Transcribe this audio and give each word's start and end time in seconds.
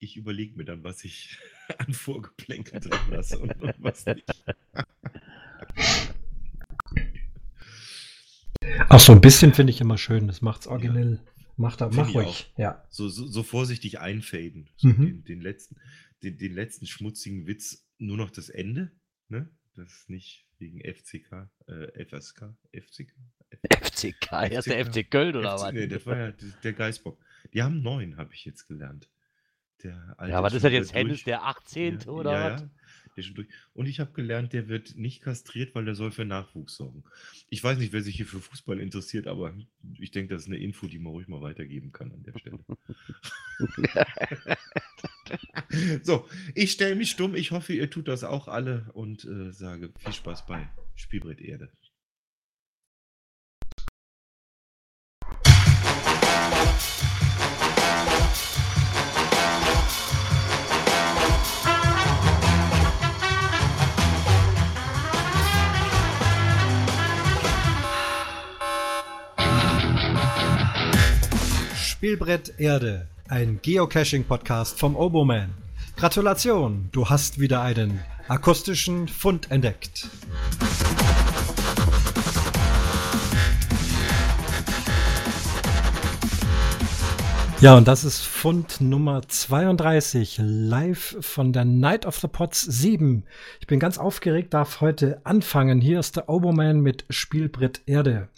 ich 0.00 0.16
überlege 0.16 0.56
mir 0.56 0.64
dann, 0.64 0.82
was 0.82 1.04
ich 1.04 1.38
an 1.78 1.92
Vorgeplänkel 1.92 2.80
drin 2.80 2.98
lasse 3.10 3.38
und, 3.38 3.60
und 3.60 3.74
was 3.78 4.06
nicht. 4.06 4.24
Ach, 8.88 9.00
so 9.00 9.12
ein 9.12 9.20
bisschen 9.20 9.54
finde 9.54 9.72
ich 9.72 9.80
immer 9.80 9.98
schön. 9.98 10.26
Das 10.26 10.42
macht's 10.42 10.66
originell. 10.66 11.20
Ja. 11.24 11.42
Mach, 11.56 11.76
da, 11.76 11.90
mach 11.90 12.14
ruhig. 12.14 12.52
Ja. 12.56 12.84
So, 12.88 13.08
so, 13.08 13.26
so, 13.26 13.42
vorsichtig 13.42 14.00
einfaden. 14.00 14.70
So 14.76 14.88
mhm. 14.88 15.06
den, 15.06 15.24
den, 15.24 15.40
letzten, 15.42 15.76
den, 16.22 16.38
den 16.38 16.54
letzten 16.54 16.86
schmutzigen 16.86 17.46
Witz, 17.46 17.86
nur 17.98 18.16
noch 18.16 18.30
das 18.30 18.48
Ende. 18.48 18.92
Ne? 19.28 19.50
Das 19.76 19.92
ist 19.92 20.10
nicht 20.10 20.46
wegen 20.58 20.80
FCK, 20.80 21.50
äh, 21.66 22.04
FSK, 22.04 22.56
FCK. 22.72 23.14
FCK, 23.82 24.32
ja, 24.32 24.58
ist 24.58 24.68
der 24.68 24.86
FC 24.86 25.10
Köln 25.10 25.36
oder 25.36 25.54
was? 25.54 25.72
Nee, 25.72 25.86
das 25.86 26.06
war 26.06 26.16
ja 26.16 26.32
der 26.62 26.72
Geistbock. 26.72 27.22
Die 27.52 27.62
haben 27.62 27.82
neun, 27.82 28.16
habe 28.16 28.32
ich 28.32 28.44
jetzt 28.44 28.66
gelernt. 28.66 29.08
Der 29.82 30.16
ja, 30.26 30.42
was 30.42 30.54
ist 30.54 30.64
das 30.64 30.72
jetzt 30.72 30.94
Hennis, 30.94 31.24
der 31.24 31.44
18. 31.44 32.00
Ja, 32.00 32.08
oder 32.08 32.32
ja, 32.32 32.52
was? 32.52 32.60
Ja. 32.62 32.70
Der 33.16 33.22
schon 33.22 33.34
durch. 33.34 33.48
Und 33.74 33.86
ich 33.86 33.98
habe 33.98 34.12
gelernt, 34.12 34.52
der 34.52 34.68
wird 34.68 34.96
nicht 34.96 35.22
kastriert, 35.22 35.74
weil 35.74 35.84
der 35.84 35.94
soll 35.94 36.12
für 36.12 36.24
Nachwuchs 36.24 36.76
sorgen. 36.76 37.02
Ich 37.48 37.62
weiß 37.62 37.78
nicht, 37.78 37.92
wer 37.92 38.02
sich 38.02 38.16
hier 38.16 38.26
für 38.26 38.40
Fußball 38.40 38.78
interessiert, 38.78 39.26
aber 39.26 39.52
ich 39.98 40.12
denke, 40.12 40.34
das 40.34 40.42
ist 40.42 40.48
eine 40.48 40.58
Info, 40.58 40.86
die 40.86 40.98
man 40.98 41.12
ruhig 41.12 41.26
mal 41.26 41.40
weitergeben 41.40 41.90
kann 41.92 42.12
an 42.12 42.22
der 42.22 42.38
Stelle. 42.38 42.60
so, 46.02 46.26
ich 46.54 46.72
stelle 46.72 46.94
mich 46.94 47.10
stumm. 47.10 47.34
Ich 47.34 47.50
hoffe, 47.50 47.72
ihr 47.72 47.90
tut 47.90 48.08
das 48.08 48.24
auch 48.24 48.48
alle 48.48 48.90
und 48.92 49.24
äh, 49.24 49.52
sage 49.52 49.92
viel 49.98 50.12
Spaß 50.12 50.46
bei 50.46 50.68
Spielbrett 50.94 51.40
Erde. 51.40 51.70
Spielbrett 72.00 72.54
Erde, 72.56 73.06
ein 73.28 73.60
Geocaching-Podcast 73.60 74.78
vom 74.78 74.96
Oboman. 74.96 75.50
Gratulation, 75.98 76.88
du 76.92 77.10
hast 77.10 77.38
wieder 77.38 77.60
einen 77.60 78.00
akustischen 78.26 79.06
Fund 79.06 79.50
entdeckt. 79.50 80.08
Ja, 87.60 87.76
und 87.76 87.86
das 87.86 88.04
ist 88.04 88.22
Fund 88.22 88.80
Nummer 88.80 89.20
32, 89.28 90.40
live 90.42 91.18
von 91.20 91.52
der 91.52 91.66
Night 91.66 92.06
of 92.06 92.16
the 92.16 92.28
Pots 92.28 92.62
7. 92.62 93.24
Ich 93.60 93.66
bin 93.66 93.78
ganz 93.78 93.98
aufgeregt, 93.98 94.54
darf 94.54 94.80
heute 94.80 95.20
anfangen. 95.24 95.82
Hier 95.82 96.00
ist 96.00 96.16
der 96.16 96.30
Oboman 96.30 96.80
mit 96.80 97.04
Spielbrett 97.10 97.82
Erde. 97.84 98.30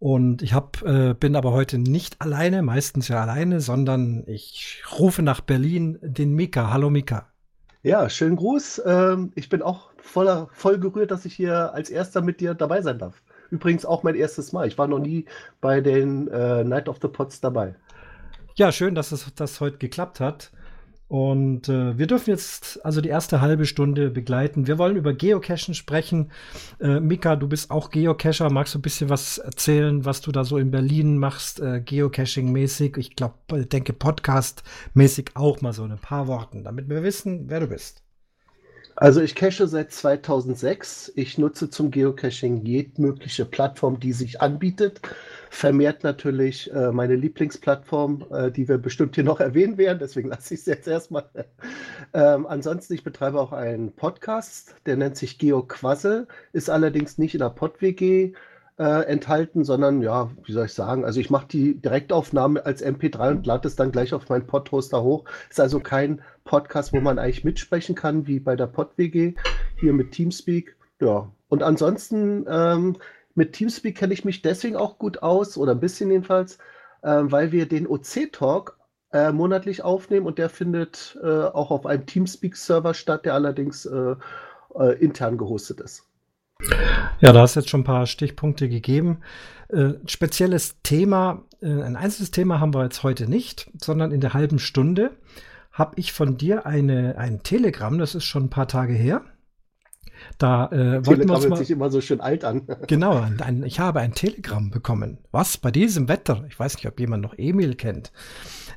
Und 0.00 0.40
ich 0.40 0.54
hab, 0.54 0.80
äh, 0.82 1.12
bin 1.12 1.36
aber 1.36 1.52
heute 1.52 1.76
nicht 1.76 2.22
alleine, 2.22 2.62
meistens 2.62 3.08
ja 3.08 3.20
alleine, 3.20 3.60
sondern 3.60 4.24
ich 4.26 4.82
rufe 4.98 5.22
nach 5.22 5.42
Berlin 5.42 5.98
den 6.00 6.32
Mika. 6.32 6.72
Hallo 6.72 6.88
Mika. 6.88 7.28
Ja, 7.82 8.08
schönen 8.08 8.36
Gruß. 8.36 8.80
Ähm, 8.86 9.30
ich 9.34 9.50
bin 9.50 9.60
auch 9.60 9.90
voller, 9.98 10.48
voll 10.52 10.78
gerührt, 10.78 11.10
dass 11.10 11.26
ich 11.26 11.34
hier 11.34 11.74
als 11.74 11.90
erster 11.90 12.22
mit 12.22 12.40
dir 12.40 12.54
dabei 12.54 12.80
sein 12.80 12.98
darf. 12.98 13.22
Übrigens 13.50 13.84
auch 13.84 14.02
mein 14.02 14.14
erstes 14.14 14.52
Mal. 14.52 14.66
Ich 14.66 14.78
war 14.78 14.88
noch 14.88 15.00
nie 15.00 15.26
bei 15.60 15.82
den 15.82 16.28
äh, 16.28 16.64
Night 16.64 16.88
of 16.88 16.98
the 17.02 17.08
Pots 17.08 17.42
dabei. 17.42 17.74
Ja, 18.54 18.72
schön, 18.72 18.94
dass 18.94 19.12
es 19.12 19.30
das 19.34 19.60
heute 19.60 19.76
geklappt 19.76 20.18
hat. 20.18 20.50
Und 21.10 21.68
äh, 21.68 21.98
wir 21.98 22.06
dürfen 22.06 22.30
jetzt 22.30 22.84
also 22.84 23.00
die 23.00 23.08
erste 23.08 23.40
halbe 23.40 23.66
Stunde 23.66 24.10
begleiten. 24.10 24.68
Wir 24.68 24.78
wollen 24.78 24.94
über 24.94 25.12
Geocachen 25.12 25.74
sprechen. 25.74 26.30
Äh, 26.78 27.00
Mika, 27.00 27.34
du 27.34 27.48
bist 27.48 27.72
auch 27.72 27.90
Geocacher. 27.90 28.48
Magst 28.48 28.74
du 28.74 28.78
ein 28.78 28.82
bisschen 28.82 29.08
was 29.08 29.38
erzählen, 29.38 30.04
was 30.04 30.20
du 30.20 30.30
da 30.30 30.44
so 30.44 30.56
in 30.56 30.70
Berlin 30.70 31.18
machst, 31.18 31.58
äh, 31.58 31.82
Geocaching-mäßig? 31.84 32.96
Ich 32.96 33.16
glaube, 33.16 33.34
denke 33.66 33.92
Podcast-mäßig 33.92 35.30
auch 35.34 35.60
mal 35.62 35.72
so 35.72 35.82
ein 35.82 35.98
paar 35.98 36.28
Worten, 36.28 36.62
damit 36.62 36.88
wir 36.88 37.02
wissen, 37.02 37.50
wer 37.50 37.58
du 37.58 37.66
bist. 37.66 38.04
Also 39.00 39.22
ich 39.22 39.34
cache 39.34 39.66
seit 39.66 39.92
2006. 39.92 41.12
Ich 41.16 41.38
nutze 41.38 41.70
zum 41.70 41.90
Geocaching 41.90 42.64
jede 42.66 43.00
mögliche 43.00 43.46
Plattform, 43.46 43.98
die 43.98 44.12
sich 44.12 44.40
anbietet 44.40 45.00
vermehrt 45.50 46.04
natürlich 46.04 46.72
äh, 46.72 46.92
meine 46.92 47.16
Lieblingsplattform, 47.16 48.24
äh, 48.30 48.50
die 48.52 48.68
wir 48.68 48.78
bestimmt 48.78 49.16
hier 49.16 49.24
noch 49.24 49.40
erwähnen 49.40 49.76
werden, 49.78 49.98
deswegen 49.98 50.28
lasse 50.28 50.54
ich 50.54 50.60
es 50.60 50.66
jetzt 50.66 50.86
erstmal. 50.86 51.28
ähm, 52.14 52.46
ansonsten, 52.46 52.94
ich 52.94 53.02
betreibe 53.02 53.40
auch 53.40 53.52
einen 53.52 53.92
Podcast, 53.92 54.76
der 54.86 54.96
nennt 54.96 55.16
sich 55.16 55.38
GeoQuazzle, 55.38 56.28
ist 56.52 56.70
allerdings 56.70 57.18
nicht 57.18 57.34
in 57.34 57.40
der 57.40 57.50
PodWG 57.50 58.32
äh, 58.78 59.04
enthalten, 59.06 59.64
sondern 59.64 60.00
ja, 60.02 60.30
wie 60.44 60.52
soll 60.52 60.66
ich 60.66 60.72
sagen, 60.72 61.04
also 61.04 61.20
ich 61.20 61.30
mache 61.30 61.48
die 61.48 61.74
Direktaufnahme 61.74 62.64
als 62.64 62.82
MP3 62.82 63.30
und 63.32 63.46
lade 63.46 63.68
es 63.68 63.76
dann 63.76 63.92
gleich 63.92 64.14
auf 64.14 64.28
meinen 64.28 64.46
Podhoster 64.46 65.02
hoch. 65.02 65.24
Ist 65.50 65.60
also 65.60 65.80
kein 65.80 66.22
Podcast, 66.50 66.92
wo 66.92 67.00
man 67.00 67.20
eigentlich 67.20 67.44
mitsprechen 67.44 67.94
kann, 67.94 68.26
wie 68.26 68.40
bei 68.40 68.56
der 68.56 68.66
PodWG, 68.66 69.34
hier 69.76 69.92
mit 69.92 70.10
Teamspeak. 70.10 70.74
Ja, 71.00 71.30
und 71.48 71.62
ansonsten 71.62 72.44
ähm, 72.50 72.96
mit 73.36 73.52
Teamspeak 73.52 73.96
kenne 73.96 74.12
ich 74.12 74.24
mich 74.24 74.42
deswegen 74.42 74.74
auch 74.74 74.98
gut 74.98 75.22
aus, 75.22 75.56
oder 75.56 75.72
ein 75.72 75.80
bisschen 75.80 76.10
jedenfalls, 76.10 76.58
äh, 77.02 77.20
weil 77.22 77.52
wir 77.52 77.68
den 77.68 77.86
OC-Talk 77.86 78.76
äh, 79.12 79.30
monatlich 79.30 79.84
aufnehmen 79.84 80.26
und 80.26 80.38
der 80.38 80.48
findet 80.48 81.16
äh, 81.22 81.26
auch 81.28 81.70
auf 81.70 81.86
einem 81.86 82.04
Teamspeak-Server 82.04 82.94
statt, 82.94 83.26
der 83.26 83.34
allerdings 83.34 83.86
äh, 83.86 84.16
äh, 84.74 84.98
intern 84.98 85.38
gehostet 85.38 85.80
ist. 85.80 86.02
Ja, 87.20 87.32
da 87.32 87.42
hast 87.42 87.54
jetzt 87.54 87.70
schon 87.70 87.82
ein 87.82 87.84
paar 87.84 88.06
Stichpunkte 88.06 88.68
gegeben. 88.68 89.20
Äh, 89.68 89.92
spezielles 90.06 90.82
Thema, 90.82 91.44
ein 91.62 91.94
einzelnes 91.94 92.32
Thema 92.32 92.58
haben 92.58 92.74
wir 92.74 92.82
jetzt 92.82 93.04
heute 93.04 93.28
nicht, 93.30 93.70
sondern 93.80 94.10
in 94.10 94.20
der 94.20 94.34
halben 94.34 94.58
Stunde 94.58 95.12
habe 95.72 95.94
ich 95.96 96.12
von 96.12 96.36
dir 96.36 96.66
eine, 96.66 97.16
ein 97.18 97.42
Telegramm, 97.42 97.98
das 97.98 98.14
ist 98.14 98.24
schon 98.24 98.44
ein 98.44 98.50
paar 98.50 98.68
Tage 98.68 98.92
her, 98.92 99.22
da 100.38 100.66
äh, 100.66 101.04
wollten 101.06 101.28
wir 101.28 101.36
uns 101.36 101.48
mal, 101.48 101.56
sich 101.56 101.70
immer 101.70 101.90
so 101.90 102.00
schön 102.00 102.20
alt 102.20 102.44
an. 102.44 102.62
genau, 102.86 103.24
ein, 103.38 103.62
ich 103.64 103.80
habe 103.80 104.00
ein 104.00 104.14
Telegramm 104.14 104.70
bekommen. 104.70 105.18
Was 105.30 105.58
bei 105.58 105.70
diesem 105.70 106.08
Wetter? 106.08 106.44
Ich 106.48 106.58
weiß 106.58 106.76
nicht, 106.76 106.86
ob 106.86 106.98
jemand 107.00 107.22
noch 107.22 107.34
Emil 107.36 107.74
kennt. 107.74 108.12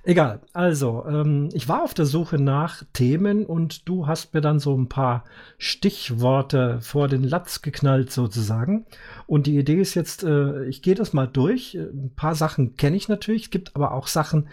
Egal. 0.06 0.42
Also, 0.52 1.06
ähm, 1.08 1.48
ich 1.54 1.70
war 1.70 1.84
auf 1.84 1.94
der 1.94 2.06
Suche 2.06 2.38
nach 2.38 2.84
Themen 2.92 3.46
und 3.46 3.88
du 3.88 4.06
hast 4.06 4.34
mir 4.34 4.42
dann 4.42 4.60
so 4.60 4.76
ein 4.78 4.90
paar 4.90 5.24
Stichworte 5.58 6.80
vor 6.82 7.08
den 7.08 7.24
Latz 7.24 7.62
geknallt 7.62 8.12
sozusagen. 8.12 8.86
Und 9.28 9.48
die 9.48 9.58
Idee 9.58 9.80
ist 9.80 9.96
jetzt, 9.96 10.24
äh, 10.24 10.66
ich 10.66 10.82
gehe 10.82 10.96
das 10.96 11.14
mal 11.14 11.28
durch. 11.28 11.76
Ein 11.76 12.12
paar 12.16 12.36
Sachen 12.36 12.76
kenne 12.76 12.98
ich 12.98 13.08
natürlich. 13.08 13.44
Es 13.44 13.50
gibt 13.50 13.76
aber 13.78 13.94
auch 13.94 14.08
Sachen, 14.08 14.50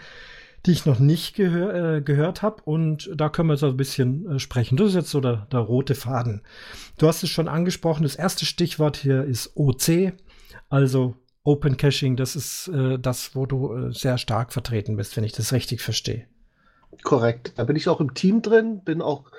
die 0.65 0.71
ich 0.71 0.85
noch 0.85 0.99
nicht 0.99 1.35
gehör, 1.35 1.95
äh, 1.95 2.01
gehört 2.01 2.41
habe. 2.41 2.61
Und 2.63 3.09
da 3.15 3.29
können 3.29 3.49
wir 3.49 3.57
so 3.57 3.67
ein 3.67 3.77
bisschen 3.77 4.29
äh, 4.29 4.39
sprechen. 4.39 4.77
Das 4.77 4.89
ist 4.89 4.95
jetzt 4.95 5.09
so 5.09 5.21
der, 5.21 5.47
der 5.51 5.59
rote 5.59 5.95
Faden. 5.95 6.41
Du 6.97 7.07
hast 7.07 7.23
es 7.23 7.29
schon 7.29 7.47
angesprochen. 7.47 8.03
Das 8.03 8.15
erste 8.15 8.45
Stichwort 8.45 8.97
hier 8.97 9.23
ist 9.23 9.51
OC, 9.55 10.13
also 10.69 11.15
Open 11.43 11.77
Caching. 11.77 12.15
Das 12.15 12.35
ist 12.35 12.67
äh, 12.67 12.99
das, 12.99 13.35
wo 13.35 13.45
du 13.45 13.73
äh, 13.73 13.93
sehr 13.93 14.17
stark 14.17 14.53
vertreten 14.53 14.95
bist, 14.97 15.17
wenn 15.17 15.23
ich 15.23 15.33
das 15.33 15.51
richtig 15.53 15.81
verstehe. 15.81 16.27
Korrekt. 17.03 17.53
Da 17.55 17.63
bin 17.63 17.75
ich 17.75 17.89
auch 17.89 17.99
im 17.99 18.13
Team 18.13 18.41
drin, 18.41 18.83
bin 18.83 19.01
auch 19.01 19.31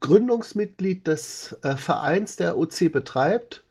Gründungsmitglied 0.00 1.06
des 1.06 1.56
äh, 1.62 1.76
Vereins, 1.76 2.36
der 2.36 2.58
OC 2.58 2.92
betreibt. 2.92 3.64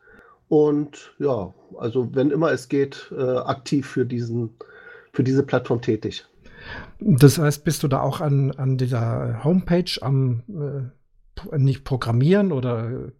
Und 0.47 1.13
ja, 1.19 1.53
also 1.77 2.09
wenn 2.15 2.31
immer 2.31 2.51
es 2.51 2.69
geht, 2.69 3.11
äh, 3.15 3.21
aktiv 3.21 3.87
für, 3.87 4.05
diesen, 4.05 4.55
für 5.13 5.23
diese 5.23 5.43
Plattform 5.43 5.81
tätig. 5.81 6.25
Das 6.99 7.37
heißt, 7.37 7.63
bist 7.63 7.83
du 7.83 7.87
da 7.87 8.01
auch 8.01 8.21
an, 8.21 8.51
an 8.51 8.77
dieser 8.77 9.43
Homepage 9.43 9.91
am 10.01 10.43
äh, 10.49 11.57
nicht 11.57 11.83
programmieren 11.83 12.51
oder 12.51 13.11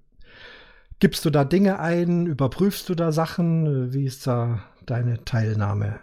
gibst 0.99 1.23
du 1.25 1.29
da 1.29 1.45
Dinge 1.45 1.79
ein, 1.79 2.25
überprüfst 2.25 2.89
du 2.89 2.95
da 2.95 3.11
Sachen? 3.11 3.93
Wie 3.93 4.05
ist 4.05 4.27
da 4.27 4.63
deine 4.85 5.23
Teilnahme? 5.23 5.99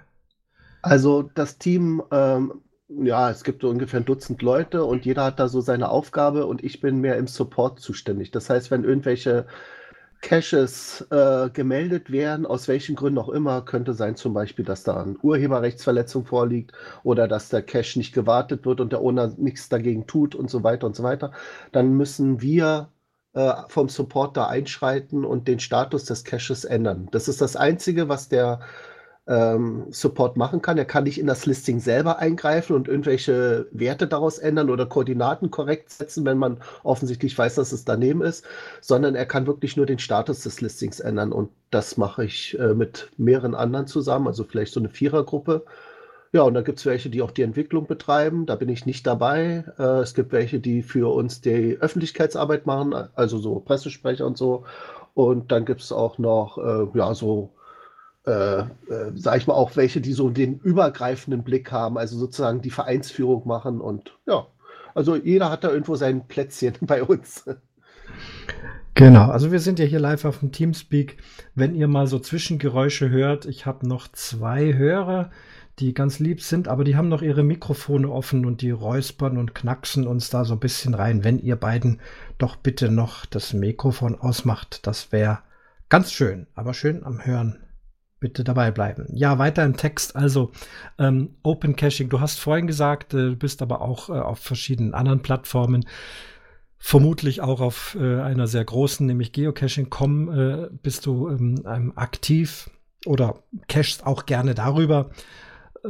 Also 0.82 1.22
das 1.34 1.58
Team, 1.58 2.02
ähm, 2.10 2.62
ja, 2.88 3.30
es 3.30 3.44
gibt 3.44 3.62
so 3.62 3.68
ungefähr 3.68 4.00
ein 4.00 4.06
Dutzend 4.06 4.42
Leute 4.42 4.84
und 4.84 5.04
jeder 5.04 5.24
hat 5.24 5.40
da 5.40 5.48
so 5.48 5.60
seine 5.60 5.88
Aufgabe 5.88 6.46
und 6.46 6.62
ich 6.62 6.80
bin 6.80 7.00
mehr 7.00 7.16
im 7.16 7.26
Support 7.26 7.80
zuständig. 7.80 8.30
Das 8.30 8.48
heißt, 8.48 8.70
wenn 8.70 8.84
irgendwelche 8.84 9.46
Caches 10.20 11.06
äh, 11.10 11.50
gemeldet 11.50 12.10
werden, 12.10 12.46
aus 12.46 12.68
welchen 12.68 12.96
Gründen 12.96 13.18
auch 13.18 13.28
immer, 13.28 13.62
könnte 13.62 13.94
sein 13.94 14.16
zum 14.16 14.34
Beispiel, 14.34 14.64
dass 14.64 14.82
da 14.82 15.02
eine 15.02 15.16
Urheberrechtsverletzung 15.18 16.24
vorliegt 16.26 16.72
oder 17.02 17.28
dass 17.28 17.48
der 17.48 17.62
Cache 17.62 17.98
nicht 17.98 18.12
gewartet 18.14 18.66
wird 18.66 18.80
und 18.80 18.92
der 18.92 19.00
Owner 19.00 19.32
nichts 19.36 19.68
dagegen 19.68 20.06
tut 20.06 20.34
und 20.34 20.50
so 20.50 20.62
weiter 20.64 20.86
und 20.86 20.96
so 20.96 21.02
weiter, 21.02 21.32
dann 21.72 21.94
müssen 21.94 22.40
wir 22.40 22.90
äh, 23.34 23.52
vom 23.68 23.88
Support 23.88 24.36
da 24.36 24.46
einschreiten 24.48 25.24
und 25.24 25.46
den 25.48 25.60
Status 25.60 26.04
des 26.04 26.24
Caches 26.24 26.64
ändern. 26.64 27.08
Das 27.12 27.28
ist 27.28 27.40
das 27.40 27.54
Einzige, 27.54 28.08
was 28.08 28.28
der 28.28 28.60
ähm, 29.28 29.86
Support 29.90 30.36
machen 30.36 30.62
kann. 30.62 30.78
Er 30.78 30.84
kann 30.84 31.04
nicht 31.04 31.18
in 31.18 31.26
das 31.26 31.46
Listing 31.46 31.80
selber 31.80 32.18
eingreifen 32.18 32.76
und 32.76 32.88
irgendwelche 32.88 33.66
Werte 33.72 34.06
daraus 34.06 34.38
ändern 34.38 34.70
oder 34.70 34.86
Koordinaten 34.86 35.50
korrekt 35.50 35.90
setzen, 35.90 36.24
wenn 36.24 36.38
man 36.38 36.58
offensichtlich 36.84 37.36
weiß, 37.36 37.56
dass 37.56 37.72
es 37.72 37.84
daneben 37.84 38.22
ist, 38.22 38.44
sondern 38.80 39.14
er 39.14 39.26
kann 39.26 39.46
wirklich 39.46 39.76
nur 39.76 39.86
den 39.86 39.98
Status 39.98 40.40
des 40.40 40.60
Listings 40.60 41.00
ändern. 41.00 41.32
Und 41.32 41.50
das 41.70 41.96
mache 41.96 42.24
ich 42.24 42.58
äh, 42.58 42.74
mit 42.74 43.10
mehreren 43.16 43.54
anderen 43.54 43.86
zusammen, 43.86 44.28
also 44.28 44.44
vielleicht 44.44 44.72
so 44.72 44.80
eine 44.80 44.88
Vierergruppe. 44.90 45.64
Ja, 46.32 46.42
und 46.42 46.54
dann 46.54 46.64
gibt 46.64 46.78
es 46.78 46.86
welche, 46.86 47.08
die 47.08 47.22
auch 47.22 47.30
die 47.30 47.42
Entwicklung 47.42 47.86
betreiben. 47.86 48.46
Da 48.46 48.56
bin 48.56 48.68
ich 48.68 48.86
nicht 48.86 49.06
dabei. 49.06 49.64
Äh, 49.78 50.00
es 50.02 50.14
gibt 50.14 50.32
welche, 50.32 50.60
die 50.60 50.82
für 50.82 51.12
uns 51.12 51.40
die 51.40 51.78
Öffentlichkeitsarbeit 51.80 52.66
machen, 52.66 52.94
also 53.14 53.38
so 53.38 53.58
Pressesprecher 53.60 54.26
und 54.26 54.36
so. 54.38 54.64
Und 55.14 55.50
dann 55.50 55.64
gibt 55.64 55.80
es 55.80 55.92
auch 55.92 56.18
noch, 56.18 56.58
äh, 56.58 56.98
ja, 56.98 57.14
so 57.14 57.50
äh, 58.26 58.60
äh, 58.60 58.66
sag 59.14 59.38
ich 59.38 59.46
mal, 59.46 59.54
auch 59.54 59.76
welche, 59.76 60.00
die 60.00 60.12
so 60.12 60.30
den 60.30 60.58
übergreifenden 60.58 61.44
Blick 61.44 61.70
haben, 61.70 61.96
also 61.96 62.18
sozusagen 62.18 62.60
die 62.60 62.70
Vereinsführung 62.70 63.46
machen 63.46 63.80
und 63.80 64.18
ja, 64.26 64.46
also 64.94 65.14
jeder 65.14 65.50
hat 65.50 65.62
da 65.62 65.70
irgendwo 65.70 65.94
sein 65.94 66.26
Plätzchen 66.26 66.74
bei 66.80 67.04
uns. 67.04 67.44
Genau, 68.94 69.30
also 69.30 69.52
wir 69.52 69.60
sind 69.60 69.78
ja 69.78 69.84
hier 69.84 70.00
live 70.00 70.24
auf 70.24 70.40
dem 70.40 70.52
Teamspeak. 70.52 71.18
Wenn 71.54 71.74
ihr 71.74 71.86
mal 71.86 72.06
so 72.06 72.18
Zwischengeräusche 72.18 73.10
hört, 73.10 73.44
ich 73.44 73.66
habe 73.66 73.86
noch 73.86 74.08
zwei 74.08 74.74
Hörer, 74.74 75.30
die 75.78 75.92
ganz 75.92 76.18
lieb 76.18 76.40
sind, 76.40 76.66
aber 76.66 76.82
die 76.82 76.96
haben 76.96 77.08
noch 77.10 77.20
ihre 77.20 77.44
Mikrofone 77.44 78.10
offen 78.10 78.46
und 78.46 78.62
die 78.62 78.70
räuspern 78.70 79.36
und 79.36 79.54
knacksen 79.54 80.06
uns 80.06 80.30
da 80.30 80.44
so 80.44 80.54
ein 80.54 80.60
bisschen 80.60 80.94
rein. 80.94 81.22
Wenn 81.22 81.38
ihr 81.38 81.56
beiden 81.56 82.00
doch 82.38 82.56
bitte 82.56 82.90
noch 82.90 83.26
das 83.26 83.52
Mikrofon 83.52 84.14
ausmacht, 84.14 84.86
das 84.86 85.12
wäre 85.12 85.40
ganz 85.90 86.10
schön, 86.10 86.46
aber 86.54 86.72
schön 86.72 87.04
am 87.04 87.24
Hören 87.24 87.58
bitte 88.20 88.44
dabei 88.44 88.70
bleiben. 88.70 89.06
Ja, 89.12 89.38
weiter 89.38 89.64
im 89.64 89.76
Text. 89.76 90.16
Also 90.16 90.52
ähm, 90.98 91.36
Open 91.42 91.76
Caching. 91.76 92.08
Du 92.08 92.20
hast 92.20 92.38
vorhin 92.38 92.66
gesagt, 92.66 93.14
äh, 93.14 93.30
du 93.30 93.36
bist 93.36 93.62
aber 93.62 93.80
auch 93.80 94.08
äh, 94.08 94.12
auf 94.12 94.38
verschiedenen 94.38 94.94
anderen 94.94 95.22
Plattformen. 95.22 95.86
Vermutlich 96.78 97.40
auch 97.40 97.60
auf 97.60 97.96
äh, 98.00 98.20
einer 98.20 98.46
sehr 98.46 98.64
großen, 98.64 99.06
nämlich 99.06 99.32
Geocaching.com, 99.32 100.28
äh, 100.28 100.68
bist 100.82 101.06
du 101.06 101.28
ähm, 101.28 101.92
aktiv 101.96 102.70
oder 103.06 103.42
cachst 103.68 104.06
auch 104.06 104.26
gerne 104.26 104.54
darüber. 104.54 105.10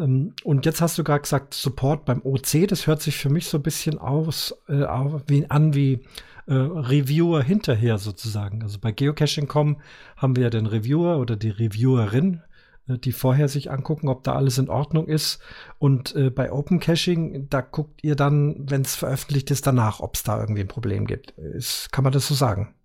Ähm, 0.00 0.34
und 0.44 0.66
jetzt 0.66 0.80
hast 0.80 0.98
du 0.98 1.04
gerade 1.04 1.22
gesagt, 1.22 1.54
Support 1.54 2.04
beim 2.04 2.22
OC, 2.22 2.68
das 2.68 2.86
hört 2.86 3.02
sich 3.02 3.16
für 3.16 3.30
mich 3.30 3.46
so 3.46 3.58
ein 3.58 3.62
bisschen 3.62 3.98
aus, 3.98 4.54
äh, 4.68 4.84
an 4.84 5.74
wie 5.74 6.00
äh, 6.46 6.54
Reviewer 6.54 7.42
hinterher 7.42 7.98
sozusagen. 7.98 8.62
Also 8.62 8.78
bei 8.78 8.92
Geocaching.com 8.92 9.80
haben 10.16 10.36
wir 10.36 10.44
ja 10.44 10.50
den 10.50 10.66
Reviewer 10.66 11.18
oder 11.18 11.36
die 11.36 11.50
Reviewerin, 11.50 12.42
äh, 12.88 12.98
die 12.98 13.12
vorher 13.12 13.48
sich 13.48 13.70
angucken, 13.70 14.08
ob 14.08 14.22
da 14.22 14.34
alles 14.34 14.58
in 14.58 14.68
Ordnung 14.68 15.08
ist. 15.08 15.40
Und 15.78 16.14
äh, 16.14 16.30
bei 16.30 16.52
Open 16.52 16.78
Caching, 16.78 17.48
da 17.50 17.60
guckt 17.60 18.04
ihr 18.04 18.14
dann, 18.14 18.70
wenn 18.70 18.82
es 18.82 18.94
veröffentlicht 18.94 19.50
ist, 19.50 19.66
danach, 19.66 20.00
ob 20.00 20.14
es 20.14 20.22
da 20.22 20.40
irgendwie 20.40 20.60
ein 20.60 20.68
Problem 20.68 21.06
gibt. 21.06 21.32
Ist, 21.32 21.90
kann 21.90 22.04
man 22.04 22.12
das 22.12 22.28
so 22.28 22.34
sagen? 22.34 22.75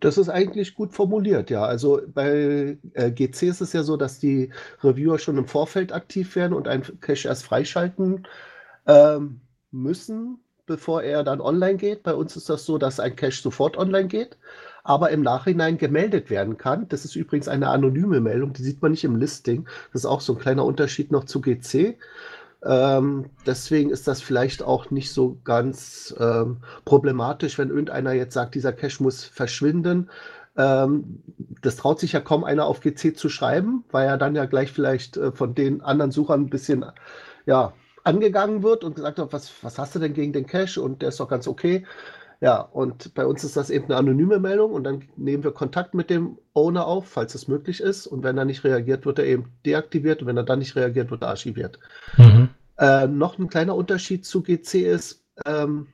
Das 0.00 0.18
ist 0.18 0.28
eigentlich 0.28 0.74
gut 0.74 0.92
formuliert, 0.92 1.50
ja. 1.50 1.64
Also 1.64 2.00
bei 2.06 2.78
äh, 2.94 3.10
GC 3.10 3.42
ist 3.44 3.60
es 3.60 3.72
ja 3.72 3.82
so, 3.82 3.96
dass 3.96 4.18
die 4.18 4.50
Reviewer 4.82 5.18
schon 5.18 5.38
im 5.38 5.46
Vorfeld 5.46 5.92
aktiv 5.92 6.36
werden 6.36 6.52
und 6.52 6.68
einen 6.68 7.00
Cache 7.00 7.28
erst 7.28 7.44
freischalten 7.44 8.26
ähm, 8.86 9.40
müssen 9.70 10.44
bevor 10.66 11.02
er 11.02 11.24
dann 11.24 11.40
online 11.40 11.76
geht. 11.76 12.02
Bei 12.02 12.14
uns 12.14 12.36
ist 12.36 12.48
das 12.48 12.64
so, 12.64 12.78
dass 12.78 13.00
ein 13.00 13.16
Cache 13.16 13.42
sofort 13.42 13.76
online 13.76 14.08
geht, 14.08 14.36
aber 14.82 15.10
im 15.10 15.22
Nachhinein 15.22 15.78
gemeldet 15.78 16.30
werden 16.30 16.56
kann. 16.56 16.88
Das 16.88 17.04
ist 17.04 17.16
übrigens 17.16 17.48
eine 17.48 17.68
anonyme 17.68 18.20
Meldung, 18.20 18.52
die 18.52 18.62
sieht 18.62 18.82
man 18.82 18.92
nicht 18.92 19.04
im 19.04 19.16
Listing. 19.16 19.66
Das 19.92 20.02
ist 20.02 20.06
auch 20.06 20.20
so 20.20 20.34
ein 20.34 20.38
kleiner 20.38 20.64
Unterschied 20.64 21.12
noch 21.12 21.24
zu 21.24 21.40
GC. 21.40 21.98
Ähm, 22.64 23.26
deswegen 23.46 23.90
ist 23.90 24.08
das 24.08 24.22
vielleicht 24.22 24.62
auch 24.62 24.90
nicht 24.90 25.12
so 25.12 25.38
ganz 25.44 26.14
ähm, 26.18 26.58
problematisch, 26.84 27.58
wenn 27.58 27.68
irgendeiner 27.68 28.12
jetzt 28.12 28.34
sagt, 28.34 28.54
dieser 28.54 28.72
Cache 28.72 29.02
muss 29.02 29.24
verschwinden. 29.24 30.10
Ähm, 30.56 31.22
das 31.62 31.76
traut 31.76 32.00
sich 32.00 32.12
ja 32.12 32.20
kaum 32.20 32.44
einer 32.44 32.66
auf 32.66 32.80
GC 32.80 33.16
zu 33.16 33.28
schreiben, 33.28 33.84
weil 33.90 34.06
er 34.06 34.16
dann 34.16 34.34
ja 34.34 34.46
gleich 34.46 34.72
vielleicht 34.72 35.16
äh, 35.16 35.32
von 35.32 35.54
den 35.54 35.82
anderen 35.82 36.10
Suchern 36.10 36.42
ein 36.42 36.50
bisschen 36.50 36.84
ja, 37.46 37.74
angegangen 38.04 38.62
wird 38.62 38.84
und 38.84 38.96
gesagt 38.96 39.18
wird, 39.18 39.32
was, 39.32 39.52
was 39.62 39.78
hast 39.78 39.94
du 39.94 39.98
denn 39.98 40.14
gegen 40.14 40.32
den 40.32 40.46
Cache? 40.46 40.80
Und 40.80 41.02
der 41.02 41.10
ist 41.10 41.20
doch 41.20 41.28
ganz 41.28 41.48
okay. 41.48 41.84
Ja, 42.44 42.60
und 42.60 43.14
bei 43.14 43.24
uns 43.24 43.42
ist 43.42 43.56
das 43.56 43.70
eben 43.70 43.86
eine 43.86 43.96
anonyme 43.96 44.38
Meldung 44.38 44.72
und 44.74 44.84
dann 44.84 45.04
nehmen 45.16 45.44
wir 45.44 45.52
Kontakt 45.52 45.94
mit 45.94 46.10
dem 46.10 46.36
Owner 46.52 46.86
auf, 46.86 47.08
falls 47.08 47.34
es 47.34 47.48
möglich 47.48 47.80
ist. 47.80 48.06
Und 48.06 48.22
wenn 48.22 48.36
er 48.36 48.44
nicht 48.44 48.64
reagiert, 48.64 49.06
wird 49.06 49.18
er 49.18 49.24
eben 49.24 49.54
deaktiviert 49.64 50.20
und 50.20 50.28
wenn 50.28 50.36
er 50.36 50.42
dann 50.42 50.58
nicht 50.58 50.76
reagiert, 50.76 51.10
wird 51.10 51.22
er 51.22 51.28
archiviert. 51.28 51.78
Mhm. 52.18 52.50
Äh, 52.76 53.06
noch 53.06 53.38
ein 53.38 53.48
kleiner 53.48 53.74
Unterschied 53.74 54.26
zu 54.26 54.42
GC 54.42 54.82
ist, 54.82 55.24
ähm, 55.46 55.86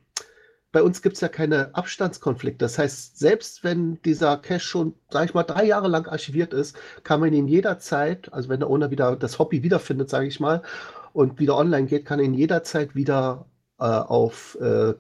bei 0.73 0.83
uns 0.83 1.03
gibt 1.03 1.15
es 1.15 1.21
ja 1.21 1.29
keine 1.29 1.73
Abstandskonflikte. 1.77 2.65
Das 2.65 2.79
heißt, 2.79 3.17
selbst 3.17 3.63
wenn 3.63 4.03
dieser 4.03 4.37
Cache 4.37 4.59
schon, 4.59 4.95
sage 5.09 5.27
ich 5.27 5.35
mal, 5.35 5.45
drei 5.45 5.67
Jahre 5.67 5.87
lang 5.87 6.09
archiviert 6.09 6.53
ist, 6.53 6.77
kann 7.05 7.21
man 7.21 7.33
ihn 7.33 7.47
jederzeit, 7.47 8.33
also 8.33 8.49
wenn 8.49 8.59
der 8.59 8.71
Owner 8.71 8.91
wieder 8.91 9.15
das 9.15 9.39
Hobby 9.39 9.63
wiederfindet, 9.63 10.11
sage 10.11 10.27
ich 10.27 10.41
mal, 10.41 10.63
und 11.13 11.39
wieder 11.39 11.57
online 11.57 11.87
geht, 11.87 12.07
kann 12.07 12.19
ihn 12.19 12.35
jederzeit 12.35 12.97
wieder 12.97 13.47
äh, 13.79 13.85
auf 13.85 14.59
äh, 14.61 14.95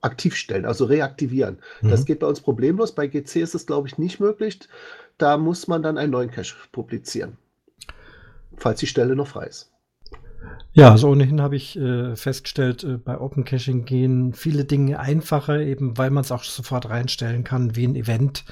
aktiv 0.00 0.34
stellen, 0.34 0.64
also 0.64 0.84
reaktivieren. 0.84 1.58
Mhm. 1.82 1.90
Das 1.90 2.04
geht 2.04 2.20
bei 2.20 2.26
uns 2.26 2.40
problemlos. 2.40 2.94
Bei 2.94 3.06
GC 3.06 3.36
ist 3.36 3.54
es, 3.54 3.66
glaube 3.66 3.88
ich, 3.88 3.98
nicht 3.98 4.20
möglich. 4.20 4.60
Da 5.16 5.36
muss 5.36 5.68
man 5.68 5.82
dann 5.82 5.98
einen 5.98 6.12
neuen 6.12 6.30
Cache 6.30 6.54
publizieren, 6.72 7.36
falls 8.56 8.80
die 8.80 8.86
Stelle 8.86 9.16
noch 9.16 9.28
frei 9.28 9.46
ist. 9.46 9.70
Ja, 10.72 10.92
also 10.92 11.08
ohnehin 11.08 11.40
habe 11.40 11.56
ich 11.56 11.76
äh, 11.76 12.14
festgestellt, 12.14 12.84
äh, 12.84 12.98
bei 12.98 13.18
Open 13.20 13.44
Caching 13.44 13.84
gehen 13.84 14.32
viele 14.32 14.64
Dinge 14.64 15.00
einfacher, 15.00 15.60
eben 15.60 15.98
weil 15.98 16.10
man 16.10 16.22
es 16.22 16.30
auch 16.30 16.44
sofort 16.44 16.88
reinstellen 16.88 17.42
kann, 17.42 17.74
wie 17.74 17.86
ein 17.86 17.96
Event. 17.96 18.44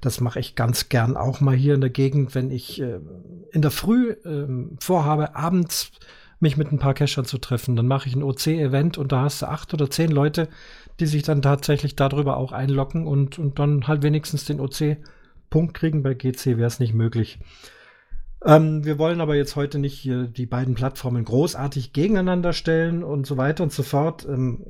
Das 0.00 0.20
mache 0.20 0.38
ich 0.38 0.54
ganz 0.54 0.88
gern 0.88 1.16
auch 1.16 1.40
mal 1.40 1.56
hier 1.56 1.74
in 1.74 1.80
der 1.80 1.90
Gegend, 1.90 2.34
wenn 2.36 2.50
ich 2.50 2.80
äh, 2.80 3.00
in 3.50 3.62
der 3.62 3.72
Früh 3.72 4.14
ähm, 4.24 4.76
vorhabe, 4.80 5.34
abends 5.34 5.90
mich 6.38 6.56
mit 6.56 6.70
ein 6.72 6.78
paar 6.78 6.94
Cachern 6.94 7.24
zu 7.24 7.38
treffen. 7.38 7.74
Dann 7.76 7.86
mache 7.86 8.08
ich 8.08 8.14
ein 8.14 8.22
OC-Event 8.22 8.98
und 8.98 9.12
da 9.12 9.22
hast 9.22 9.42
du 9.42 9.46
acht 9.46 9.72
oder 9.74 9.90
zehn 9.90 10.10
Leute, 10.10 10.48
die 11.00 11.06
sich 11.06 11.22
dann 11.22 11.42
tatsächlich 11.42 11.96
darüber 11.96 12.36
auch 12.36 12.52
einloggen 12.52 13.06
und, 13.06 13.38
und 13.38 13.58
dann 13.58 13.86
halt 13.86 14.02
wenigstens 14.02 14.44
den 14.44 14.60
OC-Punkt 14.60 15.74
kriegen. 15.74 16.02
Bei 16.02 16.14
GC 16.14 16.58
wäre 16.58 16.66
es 16.66 16.80
nicht 16.80 16.94
möglich. 16.94 17.38
Ähm, 18.44 18.84
wir 18.84 18.98
wollen 18.98 19.20
aber 19.20 19.36
jetzt 19.36 19.56
heute 19.56 19.78
nicht 19.78 19.98
hier 19.98 20.24
die 20.24 20.46
beiden 20.46 20.74
Plattformen 20.74 21.24
großartig 21.24 21.92
gegeneinander 21.92 22.52
stellen 22.52 23.04
und 23.04 23.26
so 23.26 23.36
weiter 23.36 23.62
und 23.62 23.72
so 23.72 23.82
fort. 23.82 24.26
Ähm, 24.28 24.66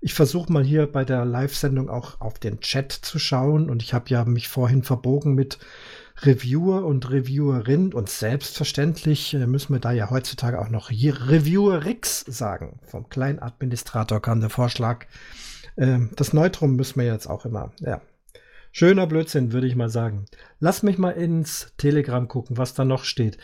ich 0.00 0.14
versuche 0.14 0.52
mal 0.52 0.62
hier 0.62 0.86
bei 0.86 1.04
der 1.04 1.24
Live-Sendung 1.24 1.88
auch 1.88 2.20
auf 2.20 2.38
den 2.38 2.60
Chat 2.60 2.92
zu 2.92 3.18
schauen 3.18 3.68
und 3.68 3.82
ich 3.82 3.94
habe 3.94 4.08
ja 4.08 4.24
mich 4.24 4.48
vorhin 4.48 4.82
verbogen 4.82 5.34
mit 5.34 5.58
Reviewer 6.22 6.84
und 6.84 7.10
Reviewerin 7.10 7.92
und 7.92 8.08
selbstverständlich 8.08 9.34
äh, 9.34 9.46
müssen 9.46 9.72
wir 9.72 9.80
da 9.80 9.92
ja 9.92 10.10
heutzutage 10.10 10.60
auch 10.60 10.68
noch 10.68 10.90
Reviewerix 10.90 12.20
sagen. 12.26 12.80
Vom 12.84 13.08
kleinen 13.08 13.38
Administrator 13.38 14.20
kam 14.20 14.40
der 14.40 14.50
Vorschlag. 14.50 15.06
Äh, 15.76 16.00
das 16.16 16.32
Neutrum 16.32 16.76
müssen 16.76 17.00
wir 17.00 17.06
jetzt 17.06 17.28
auch 17.28 17.44
immer, 17.44 17.72
ja. 17.80 18.00
Schöner 18.70 19.06
Blödsinn, 19.06 19.52
würde 19.52 19.66
ich 19.66 19.76
mal 19.76 19.88
sagen. 19.88 20.26
Lass 20.60 20.82
mich 20.82 20.98
mal 20.98 21.12
ins 21.12 21.72
Telegram 21.78 22.28
gucken, 22.28 22.58
was 22.58 22.74
da 22.74 22.84
noch 22.84 23.04
steht. 23.04 23.38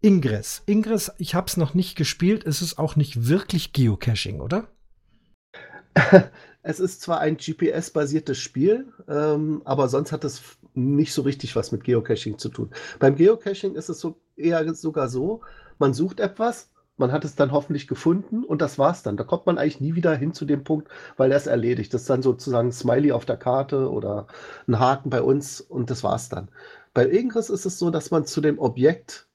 Ingress. 0.00 0.62
Ingress, 0.66 1.12
ich 1.18 1.34
habe 1.34 1.46
es 1.46 1.56
noch 1.56 1.74
nicht 1.74 1.96
gespielt. 1.96 2.44
Es 2.44 2.62
ist 2.62 2.78
auch 2.78 2.96
nicht 2.96 3.28
wirklich 3.28 3.72
Geocaching, 3.72 4.40
oder? 4.40 4.68
Es 6.68 6.80
ist 6.80 7.00
zwar 7.00 7.20
ein 7.20 7.36
GPS-basiertes 7.36 8.38
Spiel, 8.38 8.92
ähm, 9.06 9.62
aber 9.64 9.88
sonst 9.88 10.10
hat 10.10 10.24
es 10.24 10.42
nicht 10.76 11.12
so 11.12 11.22
richtig 11.22 11.56
was 11.56 11.72
mit 11.72 11.84
Geocaching 11.84 12.38
zu 12.38 12.48
tun. 12.48 12.70
Beim 12.98 13.16
Geocaching 13.16 13.74
ist 13.74 13.88
es 13.88 14.00
so, 14.00 14.16
eher 14.36 14.72
sogar 14.74 15.08
so, 15.08 15.40
man 15.78 15.94
sucht 15.94 16.20
etwas, 16.20 16.70
man 16.96 17.12
hat 17.12 17.24
es 17.24 17.34
dann 17.34 17.52
hoffentlich 17.52 17.88
gefunden 17.88 18.44
und 18.44 18.62
das 18.62 18.78
war's 18.78 19.02
dann. 19.02 19.16
Da 19.16 19.24
kommt 19.24 19.46
man 19.46 19.58
eigentlich 19.58 19.80
nie 19.80 19.94
wieder 19.94 20.14
hin 20.14 20.32
zu 20.32 20.44
dem 20.44 20.64
Punkt, 20.64 20.88
weil 21.16 21.30
er 21.30 21.36
es 21.36 21.46
erledigt. 21.46 21.92
Das 21.92 22.02
ist 22.02 22.10
dann 22.10 22.22
sozusagen 22.22 22.68
ein 22.68 22.72
Smiley 22.72 23.12
auf 23.12 23.26
der 23.26 23.36
Karte 23.36 23.90
oder 23.90 24.26
ein 24.66 24.78
Haken 24.78 25.10
bei 25.10 25.22
uns 25.22 25.60
und 25.60 25.90
das 25.90 26.04
war's 26.04 26.28
dann. 26.28 26.48
Bei 26.94 27.06
Ingress 27.06 27.50
ist 27.50 27.66
es 27.66 27.78
so, 27.78 27.90
dass 27.90 28.10
man 28.10 28.24
zu 28.24 28.40
dem 28.40 28.58
Objekt, 28.58 29.28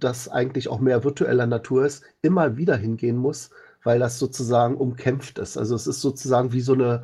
das 0.00 0.28
eigentlich 0.28 0.68
auch 0.68 0.80
mehr 0.80 1.04
virtueller 1.04 1.46
Natur 1.46 1.84
ist, 1.84 2.04
immer 2.22 2.56
wieder 2.56 2.76
hingehen 2.76 3.18
muss, 3.18 3.50
weil 3.82 3.98
das 3.98 4.18
sozusagen 4.18 4.76
umkämpft 4.76 5.38
ist. 5.38 5.58
Also 5.58 5.74
es 5.74 5.86
ist 5.86 6.00
sozusagen 6.00 6.52
wie 6.52 6.62
so 6.62 6.72
eine, 6.72 7.02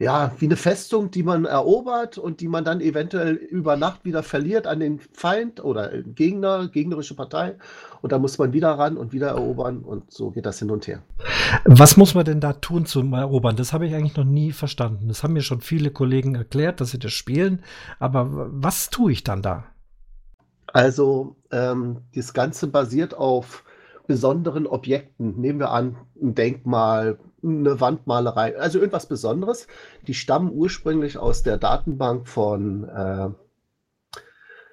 ja, 0.00 0.32
wie 0.38 0.44
eine 0.44 0.56
Festung, 0.56 1.10
die 1.10 1.24
man 1.24 1.44
erobert 1.44 2.18
und 2.18 2.40
die 2.40 2.46
man 2.46 2.64
dann 2.64 2.80
eventuell 2.80 3.34
über 3.34 3.76
Nacht 3.76 4.04
wieder 4.04 4.22
verliert 4.22 4.68
an 4.68 4.78
den 4.78 5.00
Feind 5.00 5.62
oder 5.62 6.02
Gegner, 6.02 6.68
gegnerische 6.68 7.16
Partei. 7.16 7.56
Und 8.00 8.12
da 8.12 8.18
muss 8.20 8.38
man 8.38 8.52
wieder 8.52 8.70
ran 8.70 8.96
und 8.96 9.12
wieder 9.12 9.28
erobern 9.28 9.80
und 9.80 10.12
so 10.12 10.30
geht 10.30 10.46
das 10.46 10.60
hin 10.60 10.70
und 10.70 10.86
her. 10.86 11.02
Was 11.64 11.96
muss 11.96 12.14
man 12.14 12.24
denn 12.24 12.40
da 12.40 12.52
tun 12.52 12.86
zum 12.86 13.12
Erobern? 13.12 13.56
Das 13.56 13.72
habe 13.72 13.86
ich 13.86 13.94
eigentlich 13.94 14.16
noch 14.16 14.24
nie 14.24 14.52
verstanden. 14.52 15.08
Das 15.08 15.24
haben 15.24 15.32
mir 15.32 15.42
schon 15.42 15.60
viele 15.60 15.90
Kollegen 15.90 16.36
erklärt, 16.36 16.80
dass 16.80 16.92
sie 16.92 17.00
das 17.00 17.12
spielen. 17.12 17.64
Aber 17.98 18.28
was 18.52 18.90
tue 18.90 19.10
ich 19.10 19.24
dann 19.24 19.42
da? 19.42 19.64
Also 20.72 21.34
ähm, 21.50 22.02
das 22.14 22.34
Ganze 22.34 22.68
basiert 22.68 23.14
auf 23.14 23.64
besonderen 24.06 24.68
Objekten. 24.68 25.40
Nehmen 25.40 25.58
wir 25.58 25.70
an, 25.70 25.96
ein 26.22 26.36
Denkmal, 26.36 27.18
eine 27.42 27.80
Wandmalerei, 27.80 28.58
also 28.58 28.78
irgendwas 28.78 29.06
Besonderes. 29.06 29.66
Die 30.06 30.14
stammen 30.14 30.52
ursprünglich 30.52 31.18
aus 31.18 31.42
der 31.42 31.56
Datenbank 31.56 32.28
von 32.28 32.84
äh, 32.84 33.30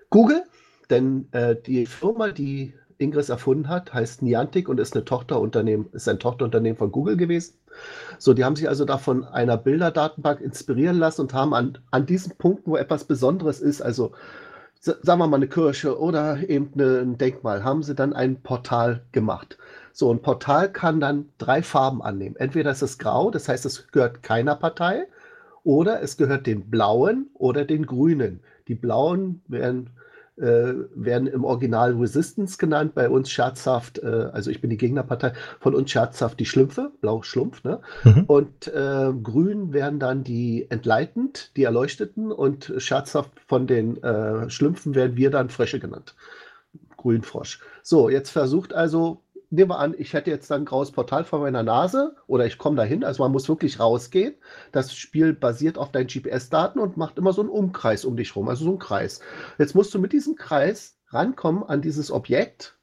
Google, 0.10 0.44
denn 0.90 1.28
äh, 1.32 1.56
die 1.56 1.86
Firma, 1.86 2.30
die 2.30 2.74
Ingress 2.98 3.30
erfunden 3.30 3.68
hat, 3.68 3.94
heißt 3.94 4.22
Niantic 4.22 4.70
und 4.70 4.80
ist 4.80 4.96
eine 4.96 5.06
Tochterunternehmen, 5.06 5.88
ist 5.92 6.08
ein 6.08 6.20
Tochterunternehmen 6.20 6.78
von 6.78 6.92
Google 6.92 7.18
gewesen. 7.18 7.56
So, 8.18 8.34
die 8.34 8.46
haben 8.46 8.56
sich 8.56 8.70
also 8.70 8.86
da 8.86 8.98
von 8.98 9.26
einer 9.26 9.58
Bilderdatenbank 9.58 10.40
inspirieren 10.40 10.98
lassen 10.98 11.22
und 11.22 11.34
haben 11.34 11.54
an, 11.54 11.78
an 11.92 12.06
diesen 12.06 12.38
Punkten, 12.38 12.72
wo 12.72 12.78
etwas 12.78 13.04
Besonderes 13.04 13.60
ist, 13.60 13.82
also 13.82 14.14
sagen 14.80 15.20
wir 15.20 15.28
mal 15.28 15.38
eine 15.38 15.48
Kirche 15.48 16.00
oder 16.00 16.48
eben 16.48 16.72
eine, 16.76 17.00
ein 17.00 17.18
Denkmal, 17.18 17.64
haben 17.64 17.84
sie 17.84 17.96
dann 17.96 18.14
ein 18.14 18.42
Portal 18.42 19.02
gemacht. 19.12 19.58
So, 19.98 20.12
ein 20.12 20.22
Portal 20.22 20.70
kann 20.74 21.00
dann 21.00 21.30
drei 21.38 21.64
Farben 21.64 22.02
annehmen. 22.02 22.36
Entweder 22.36 22.70
ist 22.70 22.82
es 22.82 22.98
grau, 22.98 23.32
das 23.32 23.48
heißt, 23.48 23.66
es 23.66 23.88
gehört 23.88 24.24
keiner 24.24 24.56
Partei, 24.56 25.08
oder 25.64 26.02
es 26.02 26.18
gehört 26.18 26.48
den 26.48 26.70
blauen 26.70 27.30
oder 27.34 27.64
den 27.64 27.86
grünen. 27.86 28.42
Die 28.68 28.76
blauen 28.76 29.42
werden 29.48 29.92
äh, 30.36 30.74
werden 30.94 31.28
im 31.28 31.46
Original 31.46 31.94
Resistance 31.94 32.58
genannt, 32.58 32.94
bei 32.94 33.10
uns 33.10 33.32
scherzhaft, 33.32 34.00
äh, 34.00 34.30
also 34.34 34.52
ich 34.52 34.60
bin 34.60 34.70
die 34.70 34.76
Gegnerpartei, 34.76 35.32
von 35.62 35.74
uns 35.74 35.92
scherzhaft 35.92 36.42
die 36.42 36.46
Schlümpfe, 36.46 36.92
blau 37.00 37.22
Schlumpf, 37.22 37.64
ne? 37.64 37.80
Mhm. 38.04 38.26
Und 38.28 38.68
äh, 38.68 39.14
grün 39.24 39.72
werden 39.72 39.98
dann 39.98 40.26
die 40.26 40.70
Entleitend, 40.70 41.56
die 41.56 41.64
Erleuchteten 41.64 42.34
und 42.34 42.74
scherzhaft 42.80 43.32
von 43.48 43.66
den 43.66 44.04
äh, 44.04 44.50
Schlümpfen 44.50 44.94
werden 44.94 45.16
wir 45.16 45.32
dann 45.32 45.50
Frösche 45.50 45.80
genannt. 45.80 46.16
Grünfrosch. 46.98 47.62
So, 47.82 48.10
jetzt 48.10 48.32
versucht 48.32 48.74
also 48.74 49.22
nehmen 49.50 49.72
wir 49.72 49.80
an, 49.80 49.96
ich 49.98 50.14
hätte 50.14 50.32
jetzt 50.32 50.50
dann 50.52 50.62
ein 50.62 50.66
graues 50.66 50.92
Portal 50.92 51.24
vor 51.24 51.40
meiner 51.40 51.64
Nase 51.64 52.16
oder 52.28 52.46
ich 52.46 52.58
komme 52.58 52.76
dahin. 52.76 53.04
Also 53.04 53.24
man 53.24 53.32
muss 53.32 53.50
wirklich 53.50 53.80
rausgehen. 53.80 54.36
Das 54.72 54.96
Spiel 54.96 55.34
basiert 55.34 55.78
auf 55.78 55.92
deinen 55.92 56.08
GPS-Daten 56.08 56.80
und 56.80 56.98
macht 56.98 57.18
immer 57.18 57.34
so 57.34 57.42
einen 57.42 57.50
Umkreis 57.50 58.06
um 58.06 58.18
dich 58.18 58.36
rum, 58.36 58.50
also 58.50 58.66
so 58.66 58.72
einen 58.72 58.80
Kreis. 58.80 59.22
Jetzt 59.58 59.76
musst 59.76 59.94
du 59.94 60.00
mit 60.00 60.14
diesem 60.14 60.36
Kreis 60.36 60.98
rankommen 61.10 61.64
an 61.64 61.82
dieses 61.82 62.12
Objekt 62.12 62.78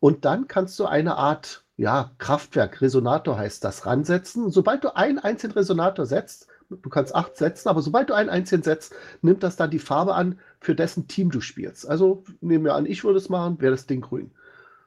und 0.00 0.24
dann 0.24 0.48
kannst 0.48 0.78
du 0.78 0.86
eine 0.86 1.16
Art 1.16 1.64
ja, 1.76 2.12
Kraftwerk, 2.18 2.80
Resonator 2.80 3.36
heißt 3.36 3.62
das, 3.62 3.84
ransetzen. 3.84 4.50
sobald 4.50 4.82
du 4.84 4.96
einen 4.96 5.18
einzigen 5.18 5.52
Resonator 5.52 6.06
setzt, 6.06 6.48
du 6.70 6.88
kannst 6.88 7.14
acht 7.14 7.36
setzen, 7.36 7.68
aber 7.68 7.82
sobald 7.82 8.08
du 8.08 8.14
einen 8.14 8.30
einzigen 8.30 8.62
setzt, 8.62 8.94
nimmt 9.20 9.42
das 9.42 9.56
dann 9.56 9.70
die 9.70 9.78
Farbe 9.78 10.14
an, 10.14 10.38
für 10.60 10.74
dessen 10.74 11.06
Team 11.06 11.30
du 11.30 11.40
spielst. 11.40 11.88
Also 11.88 12.24
nehmen 12.40 12.64
wir 12.64 12.74
an, 12.74 12.86
ich 12.86 13.04
würde 13.04 13.18
es 13.18 13.28
machen, 13.28 13.60
wäre 13.60 13.72
das 13.72 13.86
Ding 13.86 14.00
grün. 14.00 14.32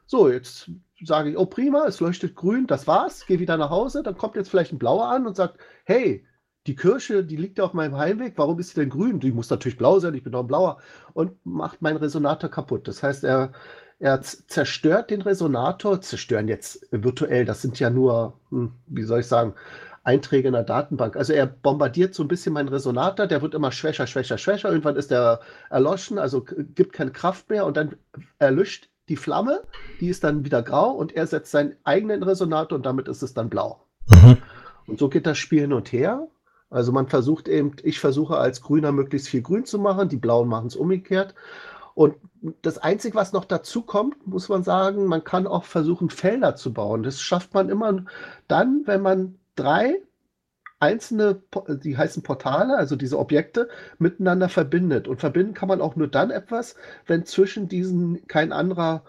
So, 0.06 0.28
jetzt 0.28 0.70
sage 1.04 1.30
ich, 1.30 1.38
oh 1.38 1.46
prima, 1.46 1.86
es 1.86 2.00
leuchtet 2.00 2.34
grün, 2.36 2.66
das 2.66 2.86
war's, 2.86 3.26
gehe 3.26 3.38
wieder 3.38 3.56
nach 3.56 3.70
Hause, 3.70 4.02
dann 4.02 4.16
kommt 4.16 4.36
jetzt 4.36 4.50
vielleicht 4.50 4.72
ein 4.72 4.78
blauer 4.78 5.08
an 5.08 5.26
und 5.26 5.36
sagt, 5.36 5.58
hey, 5.84 6.26
die 6.66 6.76
Kirsche, 6.76 7.24
die 7.24 7.36
liegt 7.36 7.58
ja 7.58 7.64
auf 7.64 7.72
meinem 7.72 7.96
Heimweg, 7.96 8.34
warum 8.36 8.58
ist 8.58 8.70
sie 8.70 8.80
denn 8.80 8.90
grün? 8.90 9.18
Die 9.20 9.32
muss 9.32 9.50
natürlich 9.50 9.78
blau 9.78 9.98
sein, 9.98 10.14
ich 10.14 10.22
bin 10.22 10.32
doch 10.32 10.40
ein 10.40 10.46
blauer 10.46 10.78
und 11.14 11.44
macht 11.44 11.80
meinen 11.82 11.96
Resonator 11.96 12.50
kaputt. 12.50 12.86
Das 12.86 13.02
heißt, 13.02 13.24
er, 13.24 13.52
er 13.98 14.20
zerstört 14.20 15.10
den 15.10 15.22
Resonator, 15.22 16.00
zerstören 16.02 16.48
jetzt 16.48 16.86
virtuell, 16.90 17.44
das 17.44 17.62
sind 17.62 17.80
ja 17.80 17.88
nur, 17.90 18.38
hm, 18.50 18.74
wie 18.86 19.02
soll 19.02 19.20
ich 19.20 19.26
sagen, 19.26 19.54
Einträge 20.02 20.48
in 20.48 20.54
der 20.54 20.64
Datenbank. 20.64 21.16
Also 21.16 21.32
er 21.32 21.46
bombardiert 21.46 22.14
so 22.14 22.22
ein 22.24 22.28
bisschen 22.28 22.52
meinen 22.52 22.68
Resonator, 22.68 23.26
der 23.26 23.42
wird 23.42 23.54
immer 23.54 23.72
schwächer, 23.72 24.06
schwächer, 24.06 24.38
schwächer. 24.38 24.70
Irgendwann 24.70 24.96
ist 24.96 25.12
er 25.12 25.40
erloschen, 25.68 26.18
also 26.18 26.42
gibt 26.42 26.92
keine 26.92 27.12
Kraft 27.12 27.50
mehr 27.50 27.66
und 27.66 27.76
dann 27.76 27.96
erlischt 28.38 28.88
die 29.10 29.16
Flamme, 29.16 29.62
die 30.00 30.08
ist 30.08 30.24
dann 30.24 30.44
wieder 30.44 30.62
grau 30.62 30.92
und 30.92 31.14
er 31.14 31.26
setzt 31.26 31.50
seinen 31.50 31.76
eigenen 31.84 32.22
Resonator 32.22 32.76
und 32.76 32.86
damit 32.86 33.08
ist 33.08 33.22
es 33.22 33.34
dann 33.34 33.50
blau. 33.50 33.84
Mhm. 34.08 34.38
Und 34.86 34.98
so 34.98 35.08
geht 35.08 35.26
das 35.26 35.36
Spiel 35.36 35.62
hin 35.62 35.72
und 35.72 35.92
her. 35.92 36.28
Also 36.70 36.92
man 36.92 37.08
versucht 37.08 37.48
eben, 37.48 37.72
ich 37.82 37.98
versuche 37.98 38.38
als 38.38 38.62
Grüner 38.62 38.92
möglichst 38.92 39.28
viel 39.28 39.42
Grün 39.42 39.64
zu 39.64 39.80
machen, 39.80 40.08
die 40.08 40.16
Blauen 40.16 40.48
machen 40.48 40.68
es 40.68 40.76
umgekehrt. 40.76 41.34
Und 41.94 42.14
das 42.62 42.78
Einzige, 42.78 43.16
was 43.16 43.32
noch 43.32 43.44
dazu 43.44 43.82
kommt, 43.82 44.26
muss 44.26 44.48
man 44.48 44.62
sagen, 44.62 45.06
man 45.06 45.24
kann 45.24 45.48
auch 45.48 45.64
versuchen, 45.64 46.08
Felder 46.08 46.54
zu 46.54 46.72
bauen. 46.72 47.02
Das 47.02 47.20
schafft 47.20 47.52
man 47.52 47.68
immer 47.68 48.04
dann, 48.46 48.82
wenn 48.86 49.02
man 49.02 49.38
drei 49.56 50.00
einzelne, 50.80 51.42
die 51.68 51.96
heißen 51.96 52.22
Portale, 52.22 52.76
also 52.76 52.96
diese 52.96 53.18
Objekte, 53.18 53.68
miteinander 53.98 54.48
verbindet. 54.48 55.08
Und 55.08 55.20
verbinden 55.20 55.54
kann 55.54 55.68
man 55.68 55.80
auch 55.80 55.96
nur 55.96 56.08
dann 56.08 56.30
etwas, 56.30 56.74
wenn 57.06 57.24
zwischen 57.26 57.68
diesen 57.68 58.26
kein 58.26 58.52
anderer 58.52 59.04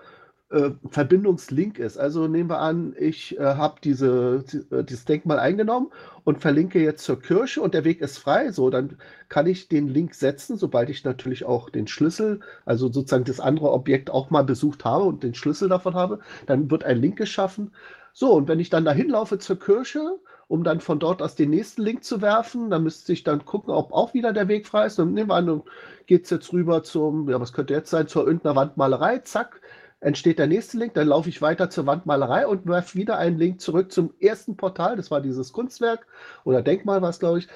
äh, 0.52 0.72
Verbindungslink 0.90 1.80
ist. 1.80 1.98
Also 1.98 2.28
nehmen 2.28 2.50
wir 2.50 2.60
an, 2.60 2.94
ich 3.00 3.40
äh, 3.40 3.44
habe 3.44 3.80
diese, 3.84 4.44
äh, 4.70 4.84
dieses 4.84 5.06
Denkmal 5.06 5.40
eingenommen 5.40 5.92
und 6.26 6.42
verlinke 6.42 6.80
jetzt 6.82 7.06
zur 7.06 7.22
Kirche 7.22 7.62
und 7.62 7.74
der 7.74 7.86
Weg 7.86 8.02
ist 8.02 8.18
frei. 8.18 8.52
So, 8.52 8.70
dann 8.70 8.98
kann 9.30 9.48
ich 9.48 9.70
den 9.70 9.88
Link 9.88 10.14
setzen, 10.14 10.58
sobald 10.58 10.90
ich 10.90 11.06
natürlich 11.06 11.46
auch 11.46 11.70
den 11.70 11.88
Schlüssel, 11.88 12.42
also 12.66 12.92
sozusagen 12.92 13.24
das 13.24 13.40
andere 13.40 13.72
Objekt 13.72 14.10
auch 14.10 14.30
mal 14.30 14.44
besucht 14.44 14.84
habe 14.84 15.06
und 15.06 15.24
den 15.24 15.36
Schlüssel 15.36 15.70
davon 15.70 15.94
habe. 15.96 16.20
Dann 16.48 16.70
wird 16.70 16.84
ein 16.84 16.98
Link 16.98 17.18
geschaffen. 17.18 17.72
So, 18.14 18.34
und 18.34 18.50
wenn 18.50 18.60
ich 18.60 18.70
dann 18.70 18.84
dahin 18.84 19.10
laufe 19.10 19.40
zur 19.40 19.58
Kirche, 19.58 20.20
um 20.52 20.66
dann 20.66 20.82
von 20.82 21.00
dort 21.00 21.22
aus 21.22 21.36
den 21.36 21.50
nächsten 21.50 21.82
Link 21.82 22.04
zu 22.04 22.22
werfen. 22.22 22.70
Dann 22.70 22.84
müsste 22.84 23.14
ich 23.14 23.24
dann 23.24 23.46
gucken, 23.46 23.74
ob 23.74 23.94
auch 23.94 24.14
wieder 24.14 24.34
der 24.34 24.50
Weg 24.50 24.68
frei 24.68 24.86
ist. 24.86 25.00
Und 25.00 25.14
nehmen 25.14 25.30
wir 25.30 25.36
an, 25.36 25.64
geht 26.08 26.26
es 26.26 26.30
jetzt 26.30 26.52
rüber 26.52 26.84
zum, 26.84 27.30
ja, 27.30 27.40
was 27.40 27.54
könnte 27.54 27.74
jetzt 27.74 27.90
sein, 27.90 28.10
zur 28.10 28.28
irgendeiner 28.28 28.58
Wandmalerei. 28.58 29.20
Zack, 29.20 29.62
entsteht 30.02 30.40
der 30.40 30.48
nächste 30.48 30.78
Link. 30.78 30.94
Dann 30.94 31.08
laufe 31.08 31.30
ich 31.30 31.42
weiter 31.42 31.70
zur 31.70 31.86
Wandmalerei 31.86 32.46
und 32.48 32.68
werfe 32.68 32.98
wieder 32.98 33.18
einen 33.18 33.38
Link 33.38 33.62
zurück 33.62 33.94
zum 33.94 34.14
ersten 34.20 34.58
Portal. 34.58 34.98
Das 34.98 35.10
war 35.10 35.22
dieses 35.22 35.54
Kunstwerk 35.54 36.06
oder 36.44 36.62
Denkmal, 36.62 37.02
war 37.02 37.12
es, 37.12 37.20
glaube 37.20 37.40
ich. 37.40 37.48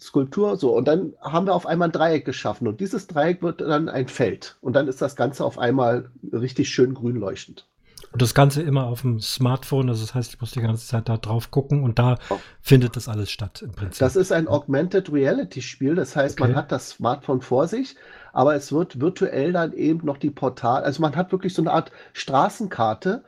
Skulptur, 0.00 0.56
so. 0.56 0.76
Und 0.76 0.88
dann 0.88 1.14
haben 1.20 1.46
wir 1.46 1.54
auf 1.54 1.64
einmal 1.66 1.90
ein 1.90 1.92
Dreieck 1.92 2.24
geschaffen. 2.24 2.66
Und 2.66 2.80
dieses 2.80 3.06
Dreieck 3.06 3.40
wird 3.42 3.60
dann 3.60 3.88
ein 3.88 4.08
Feld. 4.08 4.58
Und 4.60 4.74
dann 4.74 4.88
ist 4.88 5.00
das 5.00 5.14
Ganze 5.14 5.44
auf 5.44 5.58
einmal 5.60 6.10
richtig 6.32 6.70
schön 6.70 6.94
grün 6.94 7.16
leuchtend. 7.16 7.68
Und 8.12 8.20
das 8.20 8.34
Ganze 8.34 8.62
immer 8.62 8.86
auf 8.86 9.02
dem 9.02 9.20
Smartphone, 9.20 9.88
also 9.88 10.02
das 10.04 10.14
heißt, 10.14 10.34
ich 10.34 10.40
muss 10.40 10.52
die 10.52 10.60
ganze 10.60 10.86
Zeit 10.86 11.08
da 11.08 11.16
drauf 11.16 11.50
gucken 11.50 11.82
und 11.82 11.98
da 11.98 12.18
oh. 12.28 12.38
findet 12.60 12.96
das 12.96 13.08
alles 13.08 13.30
statt 13.30 13.62
im 13.62 13.72
Prinzip. 13.72 14.00
Das 14.00 14.16
ist 14.16 14.32
ein 14.32 14.48
Augmented 14.48 15.10
Reality 15.10 15.62
Spiel, 15.62 15.94
das 15.94 16.14
heißt, 16.14 16.38
okay. 16.38 16.48
man 16.50 16.56
hat 16.56 16.70
das 16.70 16.90
Smartphone 16.90 17.40
vor 17.40 17.68
sich, 17.68 17.96
aber 18.32 18.54
es 18.54 18.70
wird 18.70 19.00
virtuell 19.00 19.52
dann 19.52 19.72
eben 19.72 20.04
noch 20.04 20.18
die 20.18 20.30
Portal, 20.30 20.84
also 20.84 21.00
man 21.00 21.16
hat 21.16 21.32
wirklich 21.32 21.54
so 21.54 21.62
eine 21.62 21.72
Art 21.72 21.90
Straßenkarte 22.12 23.24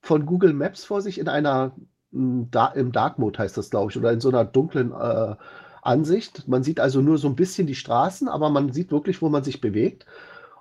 von 0.00 0.26
Google 0.26 0.52
Maps 0.52 0.84
vor 0.84 1.00
sich 1.00 1.18
in 1.18 1.28
einer, 1.28 1.72
im 2.12 2.50
Dark 2.50 3.18
Mode 3.18 3.38
heißt 3.38 3.56
das, 3.56 3.70
glaube 3.70 3.90
ich, 3.90 3.98
oder 3.98 4.12
in 4.12 4.20
so 4.20 4.28
einer 4.28 4.44
dunklen 4.44 4.92
äh, 4.92 5.34
Ansicht. 5.82 6.46
Man 6.48 6.62
sieht 6.62 6.80
also 6.80 7.00
nur 7.00 7.18
so 7.18 7.28
ein 7.28 7.36
bisschen 7.36 7.66
die 7.66 7.74
Straßen, 7.74 8.28
aber 8.28 8.50
man 8.50 8.72
sieht 8.72 8.90
wirklich, 8.90 9.22
wo 9.22 9.28
man 9.28 9.44
sich 9.44 9.60
bewegt. 9.60 10.06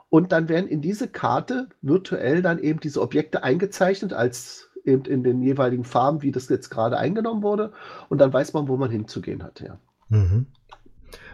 Und 0.09 0.31
dann 0.31 0.49
werden 0.49 0.67
in 0.67 0.81
diese 0.81 1.07
Karte 1.07 1.69
virtuell 1.81 2.41
dann 2.41 2.59
eben 2.59 2.79
diese 2.79 3.01
Objekte 3.01 3.43
eingezeichnet 3.43 4.13
als 4.13 4.69
eben 4.85 5.05
in 5.05 5.23
den 5.23 5.41
jeweiligen 5.41 5.83
Farben, 5.83 6.21
wie 6.21 6.31
das 6.31 6.47
jetzt 6.49 6.69
gerade 6.69 6.97
eingenommen 6.97 7.43
wurde. 7.43 7.73
Und 8.09 8.19
dann 8.19 8.31
weiß 8.31 8.53
man, 8.53 8.67
wo 8.67 8.77
man 8.77 8.91
hinzugehen 8.91 9.43
hat. 9.43 9.61
Ja. 9.61 9.79
Mhm. 10.09 10.47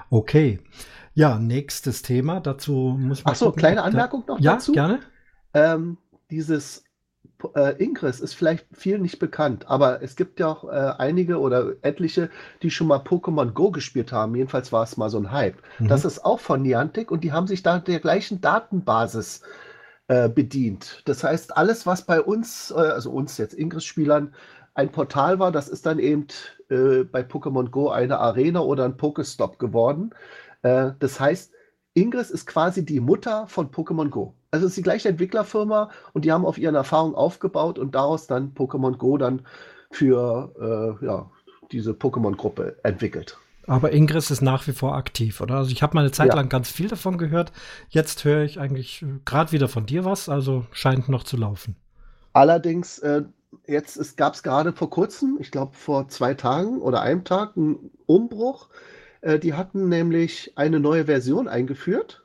Okay. 0.09 0.59
Ja, 1.13 1.37
nächstes 1.37 2.01
Thema. 2.01 2.39
Dazu 2.39 2.95
muss 2.97 3.23
man. 3.23 3.33
Ach 3.33 3.35
so, 3.35 3.51
kleine 3.51 3.83
Anmerkung 3.83 4.23
noch 4.27 4.39
ja, 4.39 4.53
dazu. 4.53 4.73
Ja, 4.73 4.87
gerne. 4.87 4.99
Ähm, 5.53 5.97
dieses 6.29 6.85
äh, 7.55 7.83
Ingress 7.83 8.19
ist 8.19 8.33
vielleicht 8.33 8.65
viel 8.71 8.99
nicht 8.99 9.19
bekannt, 9.19 9.67
aber 9.67 10.01
es 10.01 10.15
gibt 10.15 10.39
ja 10.39 10.47
auch 10.47 10.63
äh, 10.65 10.93
einige 10.97 11.39
oder 11.39 11.73
etliche, 11.81 12.29
die 12.61 12.71
schon 12.71 12.87
mal 12.87 12.99
Pokémon 12.99 13.51
Go 13.51 13.71
gespielt 13.71 14.11
haben. 14.11 14.35
Jedenfalls 14.35 14.71
war 14.71 14.83
es 14.83 14.97
mal 14.97 15.09
so 15.09 15.17
ein 15.17 15.31
Hype. 15.31 15.57
Mhm. 15.79 15.87
Das 15.87 16.05
ist 16.05 16.23
auch 16.25 16.39
von 16.39 16.61
Niantic 16.61 17.11
und 17.11 17.23
die 17.23 17.31
haben 17.31 17.47
sich 17.47 17.63
da 17.63 17.79
der 17.79 17.99
gleichen 17.99 18.41
Datenbasis 18.41 19.41
äh, 20.07 20.29
bedient. 20.29 21.03
Das 21.05 21.23
heißt, 21.23 21.55
alles, 21.55 21.85
was 21.85 22.05
bei 22.05 22.21
uns, 22.21 22.71
äh, 22.71 22.79
also 22.79 23.11
uns 23.11 23.37
jetzt 23.37 23.53
Ingress-Spielern, 23.53 24.33
ein 24.73 24.91
Portal 24.91 25.39
war, 25.39 25.51
das 25.51 25.67
ist 25.67 25.85
dann 25.85 25.99
eben 25.99 26.27
äh, 26.69 27.03
bei 27.03 27.21
Pokémon 27.21 27.69
Go 27.69 27.89
eine 27.89 28.19
Arena 28.19 28.61
oder 28.61 28.85
ein 28.85 28.97
Pokestop 28.97 29.59
geworden. 29.59 30.11
Das 30.63 31.19
heißt, 31.19 31.51
Ingress 31.95 32.29
ist 32.29 32.45
quasi 32.45 32.85
die 32.85 32.99
Mutter 32.99 33.47
von 33.47 33.71
Pokémon 33.71 34.09
Go. 34.09 34.35
Also 34.51 34.65
es 34.65 34.71
ist 34.71 34.77
die 34.77 34.83
gleiche 34.83 35.07
Entwicklerfirma 35.07 35.89
und 36.11 36.25
die 36.25 36.31
haben 36.33 36.45
auf 36.45 36.57
ihren 36.57 36.75
Erfahrungen 36.75 37.15
aufgebaut 37.15 37.79
und 37.79 37.95
daraus 37.95 38.27
dann 38.27 38.53
Pokémon 38.53 38.97
Go 38.97 39.17
dann 39.17 39.43
für 39.91 40.99
äh, 41.01 41.05
ja, 41.05 41.29
diese 41.71 41.91
Pokémon-Gruppe 41.91 42.75
entwickelt. 42.83 43.37
Aber 43.67 43.93
Ingress 43.93 44.29
ist 44.29 44.41
nach 44.41 44.67
wie 44.67 44.73
vor 44.73 44.95
aktiv, 44.95 45.39
oder? 45.39 45.55
Also 45.55 45.71
ich 45.71 45.81
habe 45.81 45.95
mal 45.95 46.01
eine 46.01 46.11
Zeit 46.11 46.29
ja. 46.29 46.35
lang 46.35 46.49
ganz 46.49 46.69
viel 46.69 46.89
davon 46.89 47.17
gehört. 47.17 47.53
Jetzt 47.89 48.25
höre 48.25 48.43
ich 48.43 48.59
eigentlich 48.59 49.05
gerade 49.23 49.53
wieder 49.53 49.69
von 49.69 49.85
dir 49.85 50.03
was, 50.03 50.27
also 50.27 50.65
scheint 50.73 51.07
noch 51.07 51.23
zu 51.23 51.37
laufen. 51.37 51.77
Allerdings, 52.33 52.99
äh, 52.99 53.23
jetzt 53.67 54.17
gab 54.17 54.33
es 54.33 54.43
gerade 54.43 54.73
vor 54.73 54.89
kurzem, 54.89 55.37
ich 55.39 55.51
glaube 55.51 55.73
vor 55.75 56.09
zwei 56.09 56.33
Tagen 56.33 56.81
oder 56.81 57.01
einem 57.01 57.23
Tag, 57.23 57.55
einen 57.55 57.91
Umbruch. 58.05 58.67
Äh, 59.21 59.39
die 59.39 59.53
hatten 59.53 59.87
nämlich 59.87 60.51
eine 60.57 60.81
neue 60.81 61.05
Version 61.05 61.47
eingeführt 61.47 62.20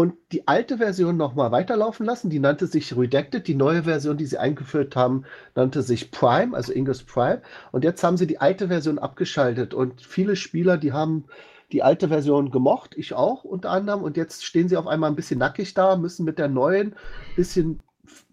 und 0.00 0.14
die 0.32 0.48
alte 0.48 0.78
Version 0.78 1.18
nochmal 1.18 1.52
weiterlaufen 1.52 2.06
lassen. 2.06 2.30
Die 2.30 2.38
nannte 2.38 2.66
sich 2.66 2.96
Redacted. 2.96 3.46
Die 3.46 3.54
neue 3.54 3.82
Version, 3.82 4.16
die 4.16 4.24
sie 4.24 4.38
eingeführt 4.38 4.96
haben, 4.96 5.24
nannte 5.54 5.82
sich 5.82 6.10
Prime, 6.10 6.56
also 6.56 6.72
Ingress 6.72 7.02
Prime. 7.02 7.42
Und 7.70 7.84
jetzt 7.84 8.02
haben 8.02 8.16
sie 8.16 8.26
die 8.26 8.40
alte 8.40 8.68
Version 8.68 8.98
abgeschaltet. 8.98 9.74
Und 9.74 10.00
viele 10.00 10.36
Spieler, 10.36 10.78
die 10.78 10.94
haben 10.94 11.26
die 11.70 11.82
alte 11.82 12.08
Version 12.08 12.50
gemocht, 12.50 12.94
ich 12.96 13.12
auch 13.12 13.44
unter 13.44 13.68
anderem. 13.68 14.02
Und 14.02 14.16
jetzt 14.16 14.42
stehen 14.42 14.70
sie 14.70 14.78
auf 14.78 14.86
einmal 14.86 15.10
ein 15.10 15.16
bisschen 15.16 15.38
nackig 15.38 15.74
da, 15.74 15.96
müssen 15.96 16.24
mit 16.24 16.38
der 16.38 16.48
neuen 16.48 16.94
bisschen 17.36 17.80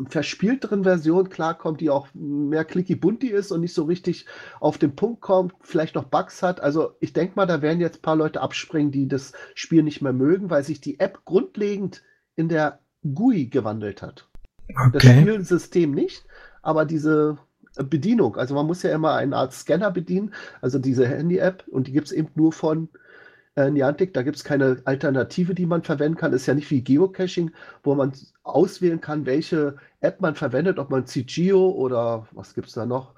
verspielteren 0.10 0.84
Version 0.84 1.29
klarkommt, 1.29 1.81
die 1.81 1.89
auch 1.89 2.07
mehr 2.13 2.65
clicky 2.65 2.96
bunti 2.96 3.27
ist 3.29 3.51
und 3.51 3.62
nicht 3.62 3.74
so 3.74 3.84
richtig 3.84 4.25
auf 4.60 4.77
den 4.77 4.96
Punkt 4.96 5.22
kommt, 5.22 5.53
vielleicht 5.62 5.96
noch 5.96 6.05
Bugs 6.05 6.43
hat. 6.43 6.60
Also 6.60 6.96
ich 7.00 7.13
denke 7.13 7.34
mal, 7.36 7.46
da 7.46 7.62
werden 7.62 7.81
jetzt 7.81 8.00
ein 8.00 8.01
paar 8.03 8.15
Leute 8.15 8.41
abspringen, 8.41 8.91
die 8.91 9.07
das 9.07 9.34
Spiel 9.55 9.84
nicht 9.84 10.01
mehr 10.01 10.13
mögen, 10.13 10.50
weil 10.50 10.63
sich 10.63 10.81
die 10.81 11.00
App 11.00 11.25
grundlegend 11.25 12.03
in 12.36 12.50
der 12.50 12.79
GUI 13.13 13.48
gewandelt 13.48 14.01
hat. 14.01 14.27
Okay. 14.69 14.89
Das 14.93 15.03
Spielsystem 15.03 15.91
nicht, 15.91 16.25
aber 16.62 16.86
diese 16.86 17.38
Bedienung, 17.75 18.36
also 18.38 18.55
man 18.55 18.65
muss 18.65 18.84
ja 18.84 18.93
immer 18.93 19.15
eine 19.15 19.36
Art 19.36 19.53
Scanner 19.53 19.91
bedienen, 19.91 20.34
also 20.62 20.79
diese 20.79 21.07
Handy-App 21.07 21.65
und 21.67 21.88
die 21.88 21.91
gibt 21.91 22.07
es 22.07 22.12
eben 22.12 22.29
nur 22.36 22.51
von 22.51 22.89
äh, 23.58 23.72
Niantic. 23.72 24.14
Da 24.14 24.22
gibt 24.22 24.38
es 24.38 24.44
keine 24.44 24.78
Alternative, 24.86 25.54
die 25.56 25.66
man 25.66 25.84
verwenden 25.84 26.18
kann. 26.18 26.32
Ist 26.32 26.46
ja 26.46 26.54
nicht 26.54 26.70
wie 26.72 26.84
Geocaching, 26.84 27.52
wo 27.84 27.96
man 27.96 28.14
auswählen 28.44 29.02
kann, 29.02 29.26
welche 29.26 29.76
App 30.00 30.22
man 30.22 30.36
verwendet, 30.36 30.80
ob 30.80 30.90
man 30.92 31.06
CGO 31.06 31.72
oder 31.72 32.28
was 32.32 32.54
gibt 32.54 32.68
es 32.68 32.74
da 32.74 32.86
noch? 32.86 33.14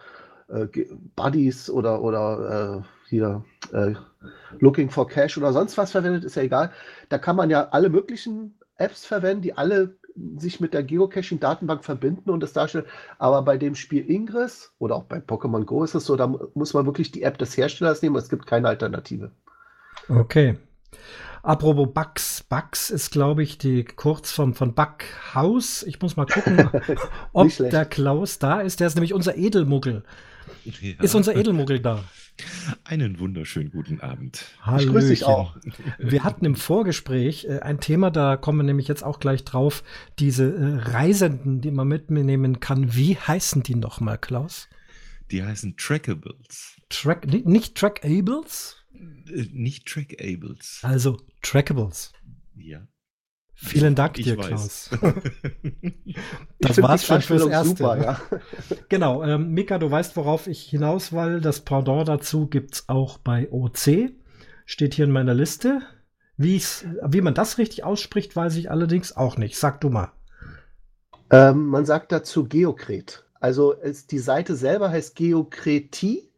Äh, 0.47 0.67
Buddies 1.15 1.69
oder, 1.69 2.01
oder 2.01 2.83
äh, 2.83 3.09
hier 3.09 3.43
äh, 3.73 3.93
Looking 4.59 4.89
for 4.89 5.07
Cash 5.07 5.37
oder 5.37 5.53
sonst 5.53 5.77
was 5.77 5.91
verwendet, 5.91 6.23
ist 6.23 6.35
ja 6.35 6.43
egal. 6.43 6.71
Da 7.09 7.17
kann 7.17 7.35
man 7.35 7.49
ja 7.49 7.69
alle 7.69 7.89
möglichen 7.89 8.57
Apps 8.77 9.05
verwenden, 9.05 9.41
die 9.41 9.57
alle 9.57 9.97
sich 10.37 10.59
mit 10.59 10.73
der 10.73 10.83
Geocaching-Datenbank 10.83 11.83
verbinden 11.83 12.29
und 12.29 12.41
das 12.41 12.53
darstellen. 12.53 12.85
Aber 13.19 13.41
bei 13.43 13.57
dem 13.57 13.75
Spiel 13.75 14.09
Ingress 14.09 14.73
oder 14.79 14.95
auch 14.95 15.03
bei 15.03 15.19
Pokémon 15.19 15.65
Go 15.65 15.83
ist 15.83 15.95
es 15.95 16.05
so, 16.05 16.15
da 16.15 16.27
muss 16.55 16.73
man 16.73 16.85
wirklich 16.85 17.11
die 17.11 17.23
App 17.23 17.37
des 17.37 17.55
Herstellers 17.57 18.01
nehmen. 18.01 18.15
Es 18.15 18.29
gibt 18.29 18.45
keine 18.45 18.67
Alternative. 18.69 19.31
Okay. 20.09 20.57
Apropos 21.43 21.87
Bugs. 21.93 22.43
Bugs 22.43 22.89
ist, 22.89 23.11
glaube 23.11 23.43
ich, 23.43 23.57
die 23.57 23.85
Kurzform 23.85 24.53
von 24.53 24.73
Bughaus. 24.73 25.83
Ich 25.83 26.01
muss 26.01 26.17
mal 26.17 26.25
gucken, 26.25 26.69
ob 27.33 27.49
der 27.57 27.85
Klaus 27.85 28.39
da 28.39 28.61
ist. 28.61 28.79
Der 28.79 28.87
ist 28.87 28.95
nämlich 28.95 29.13
unser 29.13 29.37
Edelmuggel. 29.37 30.03
Ja. 30.65 31.01
Ist 31.01 31.15
unser 31.15 31.35
Edelmuggel 31.35 31.79
da? 31.79 32.03
Einen 32.83 33.19
wunderschönen 33.19 33.71
guten 33.71 34.01
Abend. 34.01 34.45
Hallo. 34.61 34.79
Ich 34.79 34.87
grüße 34.87 35.09
dich 35.09 35.23
auch. 35.25 35.55
Wir 35.97 36.23
hatten 36.23 36.45
im 36.45 36.55
Vorgespräch 36.55 37.45
äh, 37.45 37.59
ein 37.59 37.79
Thema, 37.79 38.11
da 38.11 38.37
kommen 38.37 38.59
wir 38.59 38.63
nämlich 38.63 38.87
jetzt 38.87 39.03
auch 39.03 39.19
gleich 39.19 39.43
drauf. 39.43 39.83
Diese 40.19 40.53
äh, 40.53 40.89
Reisenden, 40.91 41.61
die 41.61 41.71
man 41.71 41.87
mitnehmen 41.87 42.59
kann. 42.59 42.95
Wie 42.95 43.17
heißen 43.17 43.63
die 43.63 43.75
nochmal, 43.75 44.17
Klaus? 44.17 44.67
Die 45.31 45.43
heißen 45.43 45.75
Trackables. 45.77 46.77
Track, 46.89 47.27
nicht 47.45 47.75
Trackables? 47.75 48.78
Äh, 48.93 49.45
nicht 49.51 49.87
Trackables. 49.87 50.79
Also 50.83 51.17
Trackables. 51.41 52.13
Ja. 52.55 52.87
Vielen 53.61 53.93
Dank 53.93 54.17
ich 54.17 54.25
dir, 54.25 54.37
weiß. 54.37 54.47
Klaus. 54.47 54.89
das 56.59 56.81
war's 56.81 57.05
schon 57.05 57.21
fürs 57.21 57.45
Erste. 57.45 57.75
Super, 57.75 58.01
ja. 58.01 58.21
genau, 58.89 59.21
ähm, 59.23 59.51
Mika, 59.51 59.77
du 59.77 59.91
weißt, 59.91 60.15
worauf 60.15 60.47
ich 60.47 60.61
hinaus 60.61 61.11
will. 61.11 61.41
Das 61.41 61.59
Pendant 61.59 62.07
dazu 62.07 62.47
gibt's 62.47 62.87
auch 62.87 63.17
bei 63.17 63.51
OC. 63.51 64.11
Steht 64.65 64.93
hier 64.93 65.03
in 65.05 65.11
meiner 65.11 65.33
Liste. 65.33 65.81
Wie's, 66.37 66.85
wie 67.05 67.19
man 67.19 67.33
das 67.33 67.57
richtig 67.57 67.83
ausspricht, 67.83 68.33
weiß 68.33 68.55
ich 68.55 68.71
allerdings 68.71 69.17
auch 69.17 69.35
nicht. 69.35 69.57
Sag 69.57 69.81
du 69.81 69.89
mal. 69.89 70.13
Ähm, 71.31 71.67
man 71.67 71.85
sagt 71.85 72.13
dazu 72.13 72.47
Geokret. 72.47 73.25
Also 73.41 73.73
es, 73.73 74.07
die 74.07 74.19
Seite 74.19 74.55
selber 74.55 74.89
heißt 74.89 75.17
geokreti.org 75.17 76.29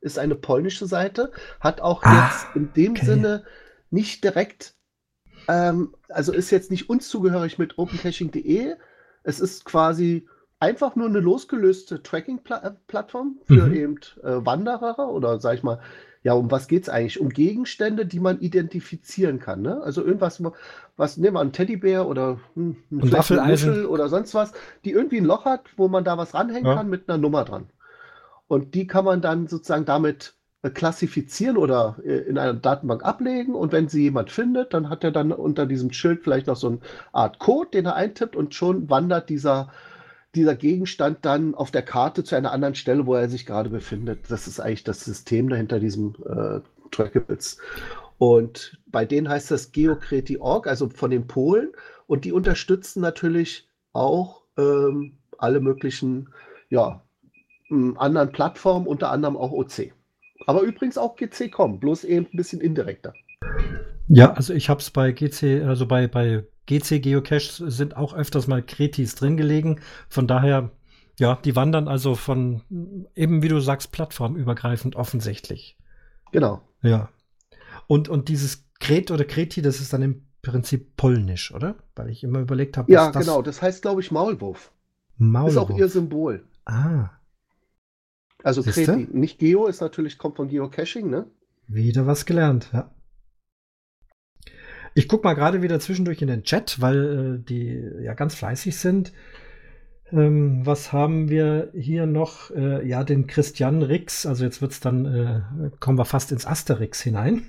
ist 0.00 0.18
eine 0.18 0.34
polnische 0.34 0.86
Seite, 0.86 1.32
hat 1.60 1.80
auch 1.80 2.02
ah, 2.02 2.30
jetzt 2.30 2.56
in 2.56 2.72
dem 2.72 2.92
okay. 2.92 3.06
Sinne 3.06 3.44
nicht 3.90 4.22
direkt, 4.24 4.74
ähm, 5.48 5.94
also 6.08 6.32
ist 6.32 6.50
jetzt 6.50 6.70
nicht 6.70 6.88
uns 6.88 7.08
zugehörig 7.08 7.58
mit 7.58 7.78
opencaching.de. 7.78 8.74
Es 9.22 9.40
ist 9.40 9.64
quasi 9.64 10.28
einfach 10.60 10.96
nur 10.96 11.08
eine 11.08 11.20
losgelöste 11.20 12.02
Tracking-Plattform 12.02 13.38
für 13.44 13.66
mhm. 13.66 13.74
eben 13.74 13.96
äh, 14.22 14.44
Wanderer 14.44 15.08
oder 15.10 15.40
sag 15.40 15.54
ich 15.54 15.62
mal, 15.62 15.80
ja, 16.22 16.32
um 16.32 16.50
was 16.50 16.66
geht 16.66 16.82
es 16.82 16.88
eigentlich? 16.88 17.20
Um 17.20 17.28
Gegenstände, 17.28 18.04
die 18.04 18.20
man 18.20 18.40
identifizieren 18.40 19.38
kann. 19.38 19.62
Ne? 19.62 19.80
Also 19.82 20.02
irgendwas, 20.02 20.42
was, 20.96 21.16
nehmen 21.16 21.36
wir 21.36 21.40
einen 21.40 21.52
Teddybär 21.52 22.06
oder 22.06 22.40
hm, 22.54 22.76
ein 22.90 23.12
Waffeleisen 23.12 23.86
oder 23.86 24.08
sonst 24.08 24.34
was, 24.34 24.52
die 24.84 24.90
irgendwie 24.90 25.18
ein 25.18 25.24
Loch 25.24 25.44
hat, 25.44 25.62
wo 25.76 25.88
man 25.88 26.04
da 26.04 26.18
was 26.18 26.34
ranhängen 26.34 26.66
ja. 26.66 26.74
kann 26.74 26.90
mit 26.90 27.08
einer 27.08 27.18
Nummer 27.18 27.44
dran. 27.44 27.70
Und 28.48 28.74
die 28.74 28.86
kann 28.86 29.04
man 29.04 29.20
dann 29.20 29.46
sozusagen 29.46 29.84
damit 29.84 30.34
äh, 30.62 30.70
klassifizieren 30.70 31.56
oder 31.56 31.98
äh, 32.04 32.18
in 32.18 32.38
einer 32.38 32.54
Datenbank 32.54 33.04
ablegen. 33.04 33.54
Und 33.54 33.70
wenn 33.70 33.88
sie 33.88 34.02
jemand 34.02 34.30
findet, 34.30 34.74
dann 34.74 34.88
hat 34.88 35.04
er 35.04 35.12
dann 35.12 35.30
unter 35.30 35.66
diesem 35.66 35.92
Schild 35.92 36.24
vielleicht 36.24 36.48
noch 36.48 36.56
so 36.56 36.68
eine 36.68 36.80
Art 37.12 37.38
Code, 37.38 37.70
den 37.72 37.86
er 37.86 37.94
eintippt 37.94 38.34
und 38.34 38.54
schon 38.54 38.90
wandert 38.90 39.28
dieser, 39.28 39.70
dieser 40.34 40.56
Gegenstand 40.56 41.18
dann 41.22 41.54
auf 41.54 41.70
der 41.70 41.82
Karte 41.82 42.24
zu 42.24 42.34
einer 42.34 42.50
anderen 42.50 42.74
Stelle, 42.74 43.06
wo 43.06 43.14
er 43.14 43.28
sich 43.28 43.46
gerade 43.46 43.70
befindet. 43.70 44.30
Das 44.30 44.48
ist 44.48 44.58
eigentlich 44.58 44.84
das 44.84 45.04
System 45.04 45.48
dahinter 45.48 45.78
diesem 45.78 46.16
äh, 46.26 46.60
Trackables. 46.90 47.58
Und 48.16 48.80
bei 48.86 49.04
denen 49.04 49.28
heißt 49.28 49.50
das 49.52 49.70
Geokreti.org, 49.70 50.66
also 50.66 50.88
von 50.88 51.10
den 51.10 51.28
Polen. 51.28 51.70
Und 52.08 52.24
die 52.24 52.32
unterstützen 52.32 53.00
natürlich 53.00 53.68
auch 53.92 54.42
ähm, 54.56 55.18
alle 55.36 55.60
möglichen 55.60 56.30
ja, 56.68 57.02
anderen 57.70 58.32
Plattformen, 58.32 58.86
unter 58.86 59.10
anderem 59.10 59.36
auch 59.36 59.52
OC. 59.52 59.92
Aber 60.46 60.62
übrigens 60.62 60.98
auch 60.98 61.16
GC.com, 61.16 61.80
bloß 61.80 62.04
eben 62.04 62.26
ein 62.32 62.36
bisschen 62.36 62.60
indirekter. 62.60 63.12
Ja, 64.08 64.32
also 64.32 64.54
ich 64.54 64.70
habe 64.70 64.80
es 64.80 64.90
bei 64.90 65.12
GC, 65.12 65.64
also 65.66 65.86
bei, 65.86 66.06
bei 66.06 66.44
GC 66.66 67.00
Geocache 67.02 67.70
sind 67.70 67.96
auch 67.96 68.14
öfters 68.14 68.46
mal 68.46 68.62
Kretis 68.62 69.14
drin 69.14 69.36
gelegen. 69.36 69.80
Von 70.08 70.26
daher, 70.26 70.70
ja, 71.18 71.38
die 71.44 71.56
wandern 71.56 71.88
also 71.88 72.14
von, 72.14 72.62
eben 73.14 73.42
wie 73.42 73.48
du 73.48 73.60
sagst, 73.60 73.92
plattformübergreifend 73.92 74.96
offensichtlich. 74.96 75.76
Genau. 76.32 76.62
Ja. 76.82 77.10
Und, 77.86 78.08
und 78.08 78.28
dieses 78.28 78.66
Kret 78.80 79.10
oder 79.10 79.24
Kreti, 79.24 79.60
das 79.60 79.80
ist 79.80 79.92
dann 79.92 80.02
im 80.02 80.22
Prinzip 80.42 80.96
polnisch, 80.96 81.52
oder? 81.52 81.74
Weil 81.96 82.10
ich 82.10 82.22
immer 82.22 82.40
überlegt 82.40 82.76
habe, 82.76 82.90
Ja, 82.92 83.10
das 83.10 83.26
genau, 83.26 83.42
das 83.42 83.60
heißt, 83.60 83.82
glaube 83.82 84.00
ich, 84.00 84.10
Maulwurf. 84.10 84.72
Maulwurf. 85.16 85.50
Ist 85.50 85.58
auch 85.58 85.70
ihr 85.70 85.88
Symbol. 85.88 86.44
Ah. 86.64 87.10
Also 88.42 88.62
Kreti, 88.62 89.08
nicht 89.12 89.38
Geo 89.38 89.66
ist 89.66 89.80
natürlich, 89.80 90.18
kommt 90.18 90.36
von 90.36 90.48
Geocaching, 90.48 91.10
ne? 91.10 91.26
Wieder 91.66 92.06
was 92.06 92.24
gelernt, 92.24 92.70
ja. 92.72 92.94
Ich 94.94 95.06
gucke 95.06 95.24
mal 95.24 95.34
gerade 95.34 95.62
wieder 95.62 95.78
zwischendurch 95.80 96.22
in 96.22 96.28
den 96.28 96.42
Chat, 96.44 96.80
weil 96.80 97.40
äh, 97.40 97.44
die 97.44 97.82
ja 98.02 98.14
ganz 98.14 98.34
fleißig 98.34 98.76
sind. 98.76 99.12
Ähm, 100.10 100.64
was 100.64 100.92
haben 100.92 101.28
wir 101.28 101.70
hier 101.74 102.06
noch? 102.06 102.50
Äh, 102.50 102.86
ja, 102.88 103.04
den 103.04 103.26
Christian 103.26 103.82
Rix. 103.82 104.24
Also 104.26 104.44
jetzt 104.44 104.62
wird's 104.62 104.80
dann, 104.80 105.04
äh, 105.04 105.70
kommen 105.80 105.98
wir 105.98 106.04
fast 106.04 106.32
ins 106.32 106.46
Asterix 106.46 107.00
hinein. 107.00 107.42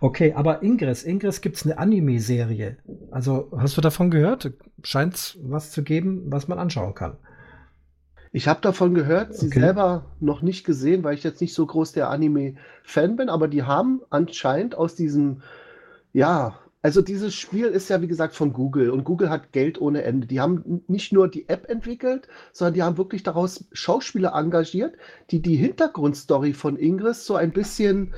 Okay, 0.00 0.34
aber 0.34 0.62
Ingress, 0.62 1.04
Ingress 1.04 1.40
gibt 1.40 1.56
es 1.56 1.64
eine 1.64 1.78
Anime-Serie. 1.78 2.76
Also 3.10 3.50
hast 3.56 3.76
du 3.76 3.80
davon 3.80 4.10
gehört? 4.10 4.52
Scheint 4.82 5.14
es 5.14 5.38
was 5.42 5.70
zu 5.70 5.82
geben, 5.82 6.24
was 6.26 6.48
man 6.48 6.58
anschauen 6.58 6.94
kann. 6.94 7.16
Ich 8.32 8.48
habe 8.48 8.60
davon 8.60 8.94
gehört, 8.94 9.34
sie 9.34 9.46
okay. 9.46 9.60
selber 9.60 10.06
noch 10.20 10.42
nicht 10.42 10.64
gesehen, 10.64 11.04
weil 11.04 11.14
ich 11.14 11.24
jetzt 11.24 11.40
nicht 11.40 11.54
so 11.54 11.64
groß 11.66 11.92
der 11.92 12.10
Anime-Fan 12.10 13.16
bin, 13.16 13.28
aber 13.28 13.48
die 13.48 13.62
haben 13.62 14.02
anscheinend 14.10 14.74
aus 14.74 14.94
diesem, 14.94 15.42
ja, 16.12 16.58
also 16.82 17.02
dieses 17.02 17.34
Spiel 17.34 17.66
ist 17.66 17.88
ja 17.88 18.00
wie 18.00 18.06
gesagt 18.06 18.34
von 18.34 18.52
Google 18.52 18.90
und 18.90 19.04
Google 19.04 19.28
hat 19.28 19.52
Geld 19.52 19.80
ohne 19.80 20.02
Ende. 20.02 20.26
Die 20.26 20.40
haben 20.40 20.84
nicht 20.86 21.12
nur 21.12 21.28
die 21.28 21.48
App 21.48 21.68
entwickelt, 21.68 22.28
sondern 22.52 22.74
die 22.74 22.82
haben 22.82 22.96
wirklich 22.96 23.22
daraus 23.24 23.64
Schauspieler 23.72 24.34
engagiert, 24.34 24.94
die 25.30 25.42
die 25.42 25.56
Hintergrundstory 25.56 26.52
von 26.52 26.76
Ingress 26.76 27.26
so 27.26 27.34
ein 27.34 27.52
bisschen, 27.52 28.14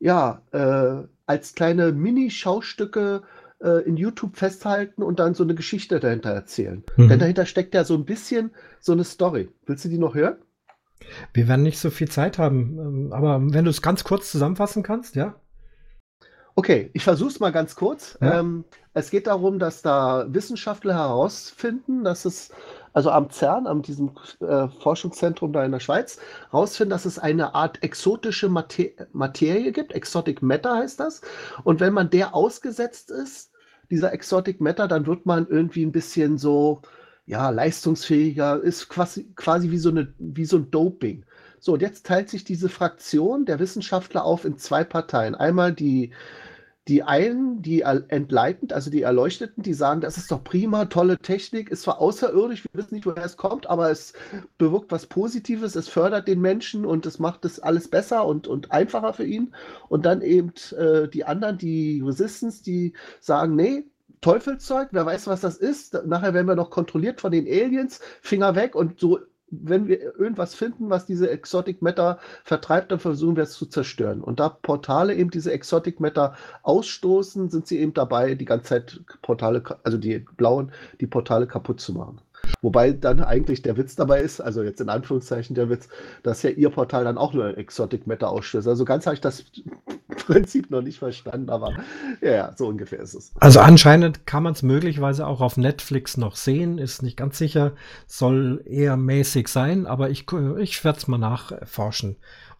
ja, 0.00 0.42
äh, 0.50 1.06
als 1.26 1.54
kleine 1.54 1.92
Mini-Schaustücke 1.92 3.22
äh, 3.22 3.37
in 3.60 3.96
YouTube 3.96 4.36
festhalten 4.36 5.02
und 5.02 5.18
dann 5.18 5.34
so 5.34 5.42
eine 5.42 5.56
Geschichte 5.56 5.98
dahinter 5.98 6.30
erzählen. 6.30 6.84
Mhm. 6.96 7.08
Denn 7.08 7.18
dahinter 7.18 7.44
steckt 7.44 7.74
ja 7.74 7.82
so 7.82 7.94
ein 7.94 8.04
bisschen 8.04 8.52
so 8.78 8.92
eine 8.92 9.02
Story. 9.02 9.48
Willst 9.66 9.84
du 9.84 9.88
die 9.88 9.98
noch 9.98 10.14
hören? 10.14 10.36
Wir 11.32 11.48
werden 11.48 11.62
nicht 11.62 11.78
so 11.78 11.90
viel 11.90 12.08
Zeit 12.08 12.38
haben, 12.38 12.78
ähm, 12.78 13.12
aber 13.12 13.40
wenn 13.52 13.64
du 13.64 13.70
es 13.70 13.82
ganz 13.82 14.04
kurz 14.04 14.30
zusammenfassen 14.30 14.82
kannst, 14.82 15.16
ja? 15.16 15.34
Okay, 16.54 16.90
ich 16.92 17.04
versuche 17.04 17.30
es 17.30 17.40
mal 17.40 17.52
ganz 17.52 17.76
kurz. 17.76 18.18
Ja. 18.20 18.40
Ähm, 18.40 18.64
es 18.92 19.10
geht 19.10 19.28
darum, 19.28 19.60
dass 19.60 19.80
da 19.80 20.26
Wissenschaftler 20.28 20.94
herausfinden, 20.94 22.02
dass 22.02 22.24
es, 22.24 22.50
also 22.92 23.10
am 23.10 23.30
CERN, 23.30 23.66
an 23.66 23.82
diesem 23.82 24.12
äh, 24.40 24.68
Forschungszentrum 24.80 25.52
da 25.52 25.64
in 25.64 25.72
der 25.72 25.80
Schweiz, 25.80 26.18
herausfinden, 26.50 26.90
dass 26.90 27.04
es 27.04 27.18
eine 27.18 27.54
Art 27.54 27.82
exotische 27.82 28.48
Mater 28.48 28.84
Materie 29.12 29.72
gibt. 29.72 29.92
Exotic 29.92 30.42
Matter 30.42 30.76
heißt 30.76 31.00
das. 31.00 31.20
Und 31.64 31.80
wenn 31.80 31.92
man 31.92 32.10
der 32.10 32.34
ausgesetzt 32.34 33.10
ist, 33.10 33.52
dieser 33.90 34.12
Exotic 34.12 34.60
Matter, 34.60 34.88
dann 34.88 35.06
wird 35.06 35.26
man 35.26 35.46
irgendwie 35.48 35.84
ein 35.84 35.92
bisschen 35.92 36.38
so, 36.38 36.82
ja, 37.26 37.50
leistungsfähiger, 37.50 38.62
ist 38.62 38.88
quasi, 38.88 39.32
quasi 39.34 39.70
wie, 39.70 39.78
so 39.78 39.90
eine, 39.90 40.12
wie 40.18 40.44
so 40.44 40.56
ein 40.56 40.70
Doping. 40.70 41.24
So, 41.60 41.72
und 41.74 41.82
jetzt 41.82 42.06
teilt 42.06 42.28
sich 42.28 42.44
diese 42.44 42.68
Fraktion 42.68 43.44
der 43.44 43.58
Wissenschaftler 43.58 44.24
auf 44.24 44.44
in 44.44 44.58
zwei 44.58 44.84
Parteien. 44.84 45.34
Einmal 45.34 45.72
die 45.72 46.12
die 46.88 47.02
einen, 47.02 47.60
die 47.60 47.82
entleitend, 47.82 48.72
also 48.72 48.90
die 48.90 49.02
Erleuchteten, 49.02 49.62
die 49.62 49.74
sagen, 49.74 50.00
das 50.00 50.16
ist 50.16 50.32
doch 50.32 50.42
prima, 50.42 50.86
tolle 50.86 51.18
Technik, 51.18 51.70
ist 51.70 51.82
zwar 51.82 52.00
außerirdisch, 52.00 52.64
wir 52.64 52.82
wissen 52.82 52.94
nicht, 52.94 53.04
woher 53.04 53.24
es 53.24 53.36
kommt, 53.36 53.68
aber 53.68 53.90
es 53.90 54.14
bewirkt 54.56 54.90
was 54.90 55.04
Positives, 55.04 55.76
es 55.76 55.88
fördert 55.88 56.26
den 56.26 56.40
Menschen 56.40 56.86
und 56.86 57.04
es 57.04 57.18
macht 57.18 57.44
es 57.44 57.60
alles 57.60 57.88
besser 57.88 58.24
und, 58.26 58.46
und 58.46 58.72
einfacher 58.72 59.12
für 59.12 59.24
ihn. 59.24 59.54
Und 59.90 60.06
dann 60.06 60.22
eben 60.22 60.52
äh, 60.78 61.08
die 61.08 61.24
anderen, 61.24 61.58
die 61.58 62.02
Resistance, 62.04 62.62
die 62.62 62.94
sagen, 63.20 63.54
nee, 63.54 63.84
Teufelszeug, 64.22 64.88
wer 64.92 65.04
weiß, 65.04 65.26
was 65.26 65.42
das 65.42 65.58
ist. 65.58 66.02
Nachher 66.06 66.32
werden 66.32 66.48
wir 66.48 66.56
noch 66.56 66.70
kontrolliert 66.70 67.20
von 67.20 67.32
den 67.32 67.46
Aliens, 67.46 68.00
Finger 68.22 68.54
weg 68.56 68.74
und 68.74 68.98
so 68.98 69.18
wenn 69.50 69.88
wir 69.88 70.00
irgendwas 70.18 70.54
finden, 70.54 70.90
was 70.90 71.06
diese 71.06 71.30
Exotic 71.30 71.82
Matter 71.82 72.18
vertreibt, 72.44 72.92
dann 72.92 73.00
versuchen 73.00 73.36
wir 73.36 73.44
es 73.44 73.52
zu 73.52 73.66
zerstören. 73.66 74.20
Und 74.20 74.40
da 74.40 74.48
Portale 74.48 75.14
eben 75.14 75.30
diese 75.30 75.52
Exotic 75.52 76.00
Matter 76.00 76.34
ausstoßen, 76.62 77.48
sind 77.50 77.66
sie 77.66 77.78
eben 77.78 77.94
dabei, 77.94 78.34
die 78.34 78.44
ganze 78.44 78.68
Zeit 78.68 79.00
Portale, 79.22 79.62
also 79.84 79.98
die 79.98 80.18
blauen, 80.18 80.72
die 81.00 81.06
Portale 81.06 81.46
kaputt 81.46 81.80
zu 81.80 81.92
machen. 81.94 82.20
Wobei 82.60 82.92
dann 82.92 83.20
eigentlich 83.20 83.62
der 83.62 83.76
Witz 83.76 83.94
dabei 83.94 84.20
ist, 84.20 84.40
also 84.40 84.62
jetzt 84.62 84.80
in 84.80 84.88
Anführungszeichen 84.88 85.54
der 85.54 85.70
Witz, 85.70 85.88
dass 86.22 86.42
ja 86.42 86.50
ihr 86.50 86.70
Portal 86.70 87.04
dann 87.04 87.16
auch 87.16 87.32
nur 87.32 87.56
Exotic 87.56 88.06
Matter 88.06 88.30
ausstößt. 88.30 88.66
Also 88.66 88.84
ganz 88.84 89.06
habe 89.06 89.14
ich 89.14 89.20
das 89.20 89.44
Prinzip 90.26 90.70
noch 90.70 90.82
nicht 90.82 90.98
verstanden, 90.98 91.50
aber 91.50 91.72
ja, 92.20 92.30
ja 92.30 92.52
so 92.56 92.66
ungefähr 92.66 93.00
ist 93.00 93.14
es. 93.14 93.32
Also 93.38 93.60
anscheinend 93.60 94.26
kann 94.26 94.42
man 94.42 94.54
es 94.54 94.62
möglicherweise 94.62 95.26
auch 95.26 95.40
auf 95.40 95.56
Netflix 95.56 96.16
noch 96.16 96.34
sehen, 96.34 96.78
ist 96.78 97.02
nicht 97.02 97.16
ganz 97.16 97.38
sicher, 97.38 97.72
soll 98.06 98.62
eher 98.64 98.96
mäßig 98.96 99.48
sein, 99.48 99.86
aber 99.86 100.10
ich, 100.10 100.26
ich 100.58 100.84
werde 100.84 100.98
es 100.98 101.06
mal 101.06 101.18
nachforschen 101.18 102.16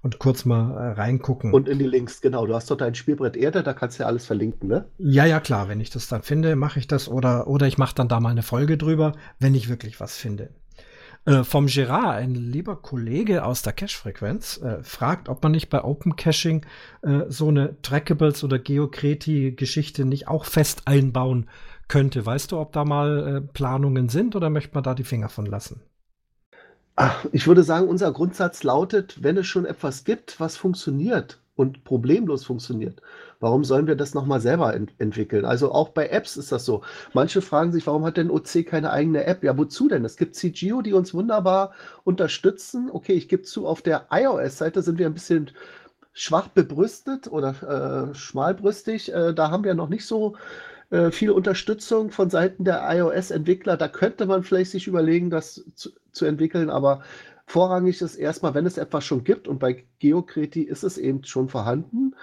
und 0.09 0.18
kurz 0.18 0.47
mal 0.47 0.71
äh, 0.71 0.92
reingucken. 0.92 1.53
Und 1.53 1.68
in 1.68 1.79
die 1.79 1.87
Links, 1.87 2.23
genau. 2.23 2.47
Du 2.47 2.55
hast 2.55 2.71
dort 2.71 2.81
dein 2.81 2.94
Spielbrett 2.94 3.37
Erde, 3.37 3.62
da 3.62 3.75
kannst 3.75 3.99
du 3.99 4.05
ja 4.05 4.07
alles 4.07 4.25
verlinken, 4.25 4.66
ne? 4.66 4.87
Ja, 4.97 5.27
ja, 5.27 5.38
klar. 5.38 5.68
Wenn 5.68 5.81
ich 5.81 5.90
das 5.90 6.09
dann 6.09 6.23
finde, 6.23 6.57
mache 6.57 6.79
ich 6.79 6.87
das. 6.87 7.09
Oder, 7.09 7.47
oder 7.47 7.66
ich 7.66 7.77
mache 7.77 7.94
dann 7.94 8.09
da 8.09 8.18
mal 8.18 8.31
eine 8.31 8.42
Folge 8.42 8.79
drüber, 8.79 9.12
wenn 9.38 9.55
ich 9.55 9.68
wirklich 9.68 10.01
was 10.01 10.16
finde. 10.16 10.49
Äh, 11.27 11.44
vom 11.44 11.66
Gerard, 11.66 12.16
ein 12.16 12.35
lieber 12.35 12.77
Kollege 12.77 13.44
aus 13.44 13.61
der 13.61 13.75
Cache-Frequenz, 13.75 14.62
äh, 14.62 14.83
fragt, 14.83 15.29
ob 15.29 15.42
man 15.42 15.53
nicht 15.53 15.68
bei 15.68 15.85
Open 15.85 16.16
Caching 16.16 16.64
äh, 17.03 17.25
so 17.29 17.49
eine 17.49 17.77
Trackables 17.83 18.42
oder 18.44 18.59
Geocreti-Geschichte 18.59 20.07
nicht 20.07 20.27
auch 20.27 20.47
fest 20.47 20.83
einbauen 20.87 21.51
könnte. 21.87 22.25
Weißt 22.25 22.53
du, 22.53 22.59
ob 22.59 22.73
da 22.73 22.87
mal 22.87 23.37
äh, 23.37 23.40
Planungen 23.42 24.09
sind 24.09 24.37
oder 24.37 24.49
möchte 24.49 24.75
man 24.75 24.85
da 24.85 24.94
die 24.94 25.05
Finger 25.05 25.29
von 25.29 25.44
lassen? 25.44 25.83
Ach, 27.01 27.25
ich 27.31 27.47
würde 27.47 27.63
sagen, 27.63 27.87
unser 27.87 28.11
Grundsatz 28.11 28.65
lautet, 28.65 29.23
wenn 29.23 29.37
es 29.37 29.47
schon 29.47 29.67
etwas 29.67 30.03
gibt, 30.03 30.41
was 30.41 30.57
funktioniert 30.57 31.39
und 31.55 31.85
problemlos 31.85 32.45
funktioniert, 32.45 33.03
warum 33.39 33.63
sollen 33.63 33.87
wir 33.87 33.95
das 33.95 34.15
nochmal 34.15 34.41
selber 34.41 34.75
ent 34.75 34.91
entwickeln? 34.99 35.45
Also 35.45 35.71
auch 35.71 35.91
bei 35.91 36.09
Apps 36.09 36.37
ist 36.37 36.51
das 36.51 36.65
so. 36.65 36.83
Manche 37.15 37.41
fragen 37.41 37.71
sich, 37.71 37.87
warum 37.87 38.05
hat 38.05 38.17
denn 38.17 38.33
OC 38.33 38.67
keine 38.67 38.91
eigene 38.91 39.23
App? 39.27 39.45
Ja, 39.45 39.57
wozu 39.57 39.87
denn? 39.87 40.05
Es 40.05 40.17
gibt 40.17 40.35
CGO, 40.35 40.83
die 40.83 40.93
uns 40.93 41.15
wunderbar 41.15 41.73
unterstützen. 42.03 42.91
Okay, 42.93 43.13
ich 43.13 43.29
gebe 43.29 43.45
zu, 43.45 43.69
auf 43.69 43.81
der 43.81 44.09
iOS-Seite 44.11 44.83
sind 44.83 44.99
wir 44.99 45.07
ein 45.07 45.15
bisschen 45.15 45.53
schwach 46.13 46.49
bebrüstet 46.49 47.29
oder 47.31 48.11
äh, 48.11 48.15
schmalbrüstig. 48.17 49.15
Äh, 49.15 49.35
da 49.35 49.53
haben 49.53 49.63
wir 49.63 49.75
noch 49.75 49.89
nicht 49.89 50.05
so 50.05 50.35
äh, 50.91 51.13
viel 51.13 51.31
Unterstützung 51.31 52.11
von 52.11 52.31
Seiten 52.31 52.65
der 52.65 52.83
iOS-Entwickler. 52.91 53.77
Da 53.77 53.89
könnte 53.89 54.27
man 54.27 54.43
vielleicht 54.43 54.73
sich 54.73 54.87
überlegen, 54.87 55.31
das 55.31 55.65
zu, 55.77 55.91
zu 56.12 56.25
entwickeln, 56.27 56.71
aber 56.71 57.03
vorrangig 57.47 58.01
ist 58.03 58.16
erstmal, 58.16 58.55
wenn 58.55 58.66
es 58.66 58.79
etwas 58.79 59.05
schon 59.05 59.25
gibt, 59.25 59.49
und 59.49 59.59
bei 59.59 59.85
Geokreti 59.99 60.62
ist 60.62 60.85
es 60.85 60.99
eben 60.99 61.25
schon 61.25 61.49
vorhanden, 61.49 62.14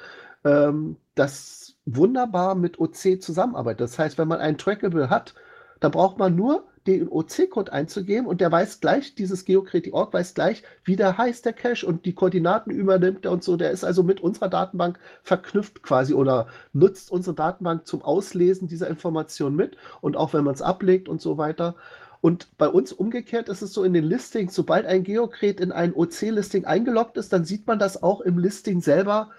ähm, 0.44 0.98
das 1.16 1.76
wunderbar 1.86 2.56
mit 2.56 2.80
OC 2.80 3.22
zusammenarbeitet. 3.22 3.82
Das 3.82 4.00
heißt, 4.00 4.18
wenn 4.18 4.28
man 4.28 4.40
ein 4.40 4.58
Trackable 4.58 5.10
hat, 5.10 5.34
dann 5.80 5.92
braucht 5.92 6.18
man 6.18 6.36
nur 6.36 6.66
den 6.88 7.10
OC-Code 7.10 7.74
einzugeben 7.74 8.28
und 8.28 8.42
der 8.42 8.52
weiß 8.52 8.80
gleich, 8.80 9.16
dieses 9.16 9.44
Geocreti.org 9.46 10.14
weiß 10.14 10.36
gleich, 10.36 10.64
wie 10.84 10.96
der 10.96 11.18
heißt, 11.18 11.44
der 11.46 11.54
Cache 11.54 11.86
und 11.86 12.06
die 12.06 12.14
Koordinaten 12.14 12.70
übernimmt 12.70 13.26
er 13.26 13.32
und 13.32 13.44
so. 13.44 13.58
Der 13.58 13.72
ist 13.72 13.84
also 13.84 14.04
mit 14.04 14.22
unserer 14.22 14.50
Datenbank 14.50 15.00
verknüpft 15.24 15.82
quasi 15.82 16.14
oder 16.14 16.48
nutzt 16.74 17.12
unsere 17.12 17.36
Datenbank 17.36 17.88
zum 17.88 18.04
Auslesen 18.04 18.68
dieser 18.68 18.88
Information 18.88 19.56
mit 19.56 19.78
und 20.02 20.16
auch 20.16 20.34
wenn 20.34 20.44
man 20.44 20.54
es 20.54 20.62
ablegt 20.62 21.10
und 21.10 21.22
so 21.22 21.38
weiter. 21.40 21.76
Und 22.26 22.58
bei 22.58 22.68
uns 22.68 22.92
umgekehrt 22.92 23.50
ist 23.50 23.62
es 23.62 23.72
so 23.72 23.84
in 23.84 23.94
den 23.94 24.04
Listings, 24.04 24.56
sobald 24.56 24.88
ein 24.88 25.04
Geocret 25.04 25.60
in 25.60 25.72
ein 25.72 25.94
OC-Listing 25.94 26.66
eingeloggt 26.66 27.18
ist, 27.18 27.32
dann 27.32 27.46
sieht 27.46 27.68
man 27.68 27.78
das 27.78 28.02
auch 28.02 28.20
im 28.20 28.40
Listing 28.40 28.82
selber 28.82 29.30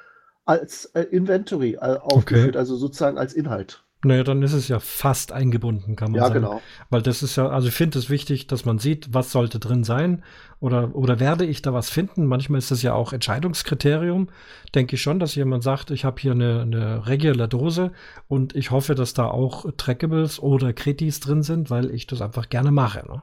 als 0.44 0.84
äh, 0.94 1.00
Inventory 1.02 1.72
äh, 1.72 1.78
aufgeführt, 1.78 2.50
okay. 2.50 2.58
also 2.58 2.76
sozusagen 2.76 3.18
als 3.18 3.34
Inhalt. 3.34 3.82
Naja, 4.04 4.24
dann 4.24 4.42
ist 4.42 4.52
es 4.52 4.68
ja 4.68 4.78
fast 4.78 5.32
eingebunden, 5.32 5.96
kann 5.96 6.12
man 6.12 6.20
ja, 6.20 6.28
sagen. 6.28 6.42
Ja, 6.42 6.48
genau. 6.48 6.62
Weil 6.90 7.02
das 7.02 7.22
ist 7.22 7.36
ja, 7.36 7.48
also 7.48 7.68
ich 7.68 7.74
finde 7.74 7.98
es 7.98 8.10
wichtig, 8.10 8.46
dass 8.46 8.64
man 8.64 8.78
sieht, 8.78 9.14
was 9.14 9.32
sollte 9.32 9.58
drin 9.58 9.84
sein 9.84 10.22
oder, 10.60 10.94
oder 10.94 11.18
werde 11.18 11.46
ich 11.46 11.62
da 11.62 11.72
was 11.72 11.88
finden. 11.88 12.26
Manchmal 12.26 12.58
ist 12.58 12.70
das 12.70 12.82
ja 12.82 12.92
auch 12.92 13.12
Entscheidungskriterium. 13.12 14.28
Denke 14.74 14.96
ich 14.96 15.02
schon, 15.02 15.18
dass 15.18 15.34
jemand 15.34 15.62
sagt, 15.62 15.90
ich 15.90 16.04
habe 16.04 16.20
hier 16.20 16.32
eine, 16.32 16.60
eine 16.60 17.06
regular 17.06 17.48
Dose 17.48 17.92
und 18.28 18.54
ich 18.54 18.70
hoffe, 18.70 18.94
dass 18.94 19.14
da 19.14 19.28
auch 19.28 19.64
Trackables 19.76 20.40
oder 20.40 20.72
Kritis 20.74 21.20
drin 21.20 21.42
sind, 21.42 21.70
weil 21.70 21.90
ich 21.90 22.06
das 22.06 22.20
einfach 22.20 22.50
gerne 22.50 22.70
mache. 22.70 23.04
Ne? 23.08 23.22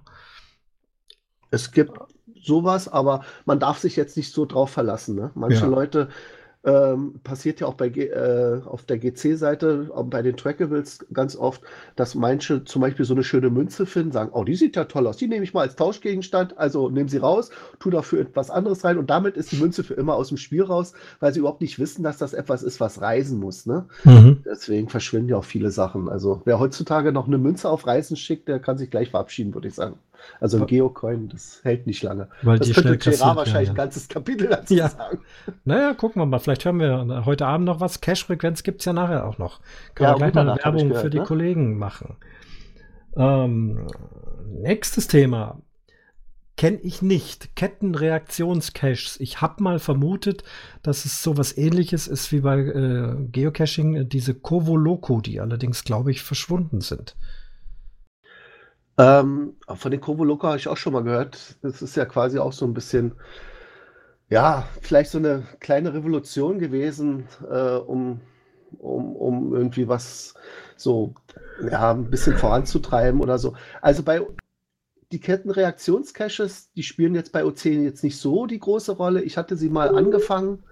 Es 1.51 1.71
gibt 1.71 1.97
sowas, 2.43 2.88
aber 2.88 3.23
man 3.45 3.59
darf 3.59 3.77
sich 3.77 3.95
jetzt 3.95 4.17
nicht 4.17 4.33
so 4.33 4.45
drauf 4.45 4.71
verlassen. 4.71 5.15
Ne? 5.15 5.31
Manche 5.36 5.62
ja. 5.62 5.67
Leute 5.67 6.09
ähm, 6.65 7.19
passiert 7.23 7.60
ja 7.60 7.67
auch 7.67 7.73
bei, 7.73 7.88
äh, 7.88 8.62
auf 8.65 8.84
der 8.84 8.97
GC-Seite, 8.97 9.91
bei 10.06 10.21
den 10.21 10.38
Trackables 10.38 11.06
ganz 11.12 11.36
oft, 11.36 11.62
dass 11.95 12.15
manche 12.15 12.63
zum 12.63 12.82
Beispiel 12.82 13.06
so 13.06 13.13
eine 13.13 13.23
schöne 13.23 13.49
Münze 13.49 13.86
finden, 13.86 14.12
sagen, 14.12 14.32
oh, 14.34 14.43
die 14.43 14.56
sieht 14.56 14.76
ja 14.76 14.86
toll 14.86 15.08
aus, 15.08 15.17
die 15.17 15.28
nehme 15.28 15.43
ich 15.43 15.54
mal 15.54 15.62
als 15.62 15.76
Tauschgegenstand, 15.76 16.58
also 16.58 16.89
nehmen 16.89 17.10
sie 17.10 17.17
raus, 17.17 17.49
tu 17.80 17.89
dafür 17.89 18.21
etwas 18.21 18.49
anderes 18.49 18.84
rein 18.84 18.97
und 18.97 19.10
damit 19.10 19.36
ist 19.36 19.52
die 19.52 19.58
Münze 19.58 19.84
für 19.84 19.93
immer 19.95 20.15
aus 20.15 20.30
dem 20.30 20.38
Spiel 20.38 20.63
raus, 20.63 20.93
weil 21.19 21.34
sie 21.34 21.39
überhaupt 21.39 21.62
nicht 21.62 21.80
wissen, 21.80 22.04
dass 22.04 22.17
das 22.17 22.34
etwas 22.34 22.63
ist, 22.63 22.80
was 22.80 23.02
reisen 23.02 23.39
muss. 23.39 23.65
Ne? 23.65 23.86
Mhm. 24.06 24.43
Deswegen 24.45 24.88
verschwinden 24.89 25.30
ja 25.30 25.38
auch 25.38 25.45
viele 25.45 25.71
Sachen. 25.71 26.08
Also 26.08 26.41
wer 26.45 26.60
heutzutage 26.60 27.12
noch 27.12 27.28
eine 27.28 27.38
Münze 27.38 27.69
auf 27.69 27.86
Reisen 27.86 28.15
schickt, 28.15 28.47
der 28.47 28.60
kann 28.60 28.78
sich 28.78 28.89
gleich 28.89 29.10
verabschieden, 29.10 29.54
würde 29.54 29.67
ich 29.67 29.76
sagen. 29.76 29.97
Also 30.39 30.59
ein 30.59 30.67
Geocoin, 30.67 31.29
das 31.29 31.62
hält 31.63 31.88
nicht 31.88 32.03
lange. 32.03 32.29
Weil 32.41 32.59
das 32.59 32.73
könnte 32.73 32.97
Gerard 32.97 33.38
wahrscheinlich 33.38 33.53
ja, 33.53 33.62
ja. 33.62 33.69
ein 33.71 33.75
ganzes 33.75 34.07
Kapitel 34.07 34.47
dazu 34.47 34.73
ja. 34.73 34.89
sagen. 34.89 35.19
Naja, 35.63 35.93
gucken 35.93 36.21
wir 36.21 36.25
mal. 36.25 36.39
Vielleicht 36.39 36.65
hören 36.65 36.79
wir 36.79 37.25
heute 37.25 37.45
Abend 37.45 37.65
noch 37.65 37.79
was. 37.79 38.01
Cash-Frequenz 38.01 38.63
gibt 38.63 38.81
es 38.81 38.86
ja 38.86 38.93
nachher 38.93 39.25
auch 39.25 39.38
noch. 39.38 39.62
Kann 39.95 40.05
ja, 40.05 40.12
man 40.12 40.17
gleich 40.31 40.33
mal 40.33 40.57
Werbung 40.57 40.89
gehört, 40.89 41.03
für 41.03 41.09
die 41.09 41.19
ne? 41.19 41.23
Kollegen 41.23 41.77
machen. 41.77 42.17
Ähm, 43.15 43.88
nächstes 44.47 45.07
Thema. 45.07 45.62
Kenne 46.55 46.77
ich 46.83 47.01
nicht. 47.01 47.55
Kettenreaktionscaches. 47.55 49.19
Ich 49.19 49.41
habe 49.41 49.63
mal 49.63 49.79
vermutet, 49.79 50.43
dass 50.83 51.05
es 51.05 51.23
sowas 51.23 51.57
ähnliches 51.57 52.07
ist 52.07 52.31
wie 52.31 52.41
bei 52.41 52.59
äh, 52.59 53.15
Geocaching, 53.31 54.07
diese 54.07 54.36
Covoloco, 54.36 55.19
die 55.21 55.39
allerdings, 55.39 55.83
glaube 55.83 56.12
ich, 56.12 56.21
verschwunden 56.21 56.81
sind. 56.81 57.15
Ähm, 58.97 59.56
von 59.67 59.91
den 59.91 60.01
Kovoloka 60.01 60.47
habe 60.47 60.58
ich 60.58 60.67
auch 60.67 60.77
schon 60.77 60.93
mal 60.93 61.03
gehört. 61.03 61.58
Das 61.62 61.82
ist 61.82 61.95
ja 61.95 62.06
quasi 62.06 62.39
auch 62.39 62.53
so 62.53 62.65
ein 62.65 62.73
bisschen, 62.73 63.13
ja, 64.29 64.67
vielleicht 64.82 65.12
so 65.12 65.17
eine 65.17 65.43
kleine 65.60 65.93
Revolution 65.93 66.60
gewesen, 66.60 67.27
äh, 67.49 67.75
um, 67.75 68.21
um, 68.79 69.15
um 69.15 69.56
irgendwie 69.56 69.88
was 69.88 70.36
so, 70.77 71.13
ja, 71.69 71.91
ein 71.91 72.10
bisschen 72.10 72.38
voranzutreiben 72.38 73.21
oder 73.21 73.38
so. 73.38 73.56
Also 73.82 74.03
bei 74.03 74.21
die 75.12 75.19
Kettenreaktionscaches, 75.19 76.71
die 76.73 76.82
spielen 76.82 77.13
jetzt 77.13 77.32
bei 77.32 77.45
OC 77.45 77.65
jetzt 77.65 78.03
nicht 78.03 78.17
so 78.17 78.47
die 78.47 78.60
große 78.60 78.93
Rolle. 78.93 79.21
Ich 79.21 79.38
hatte 79.38 79.56
sie 79.56 79.69
mal 79.69 79.95
angefangen 79.95 80.63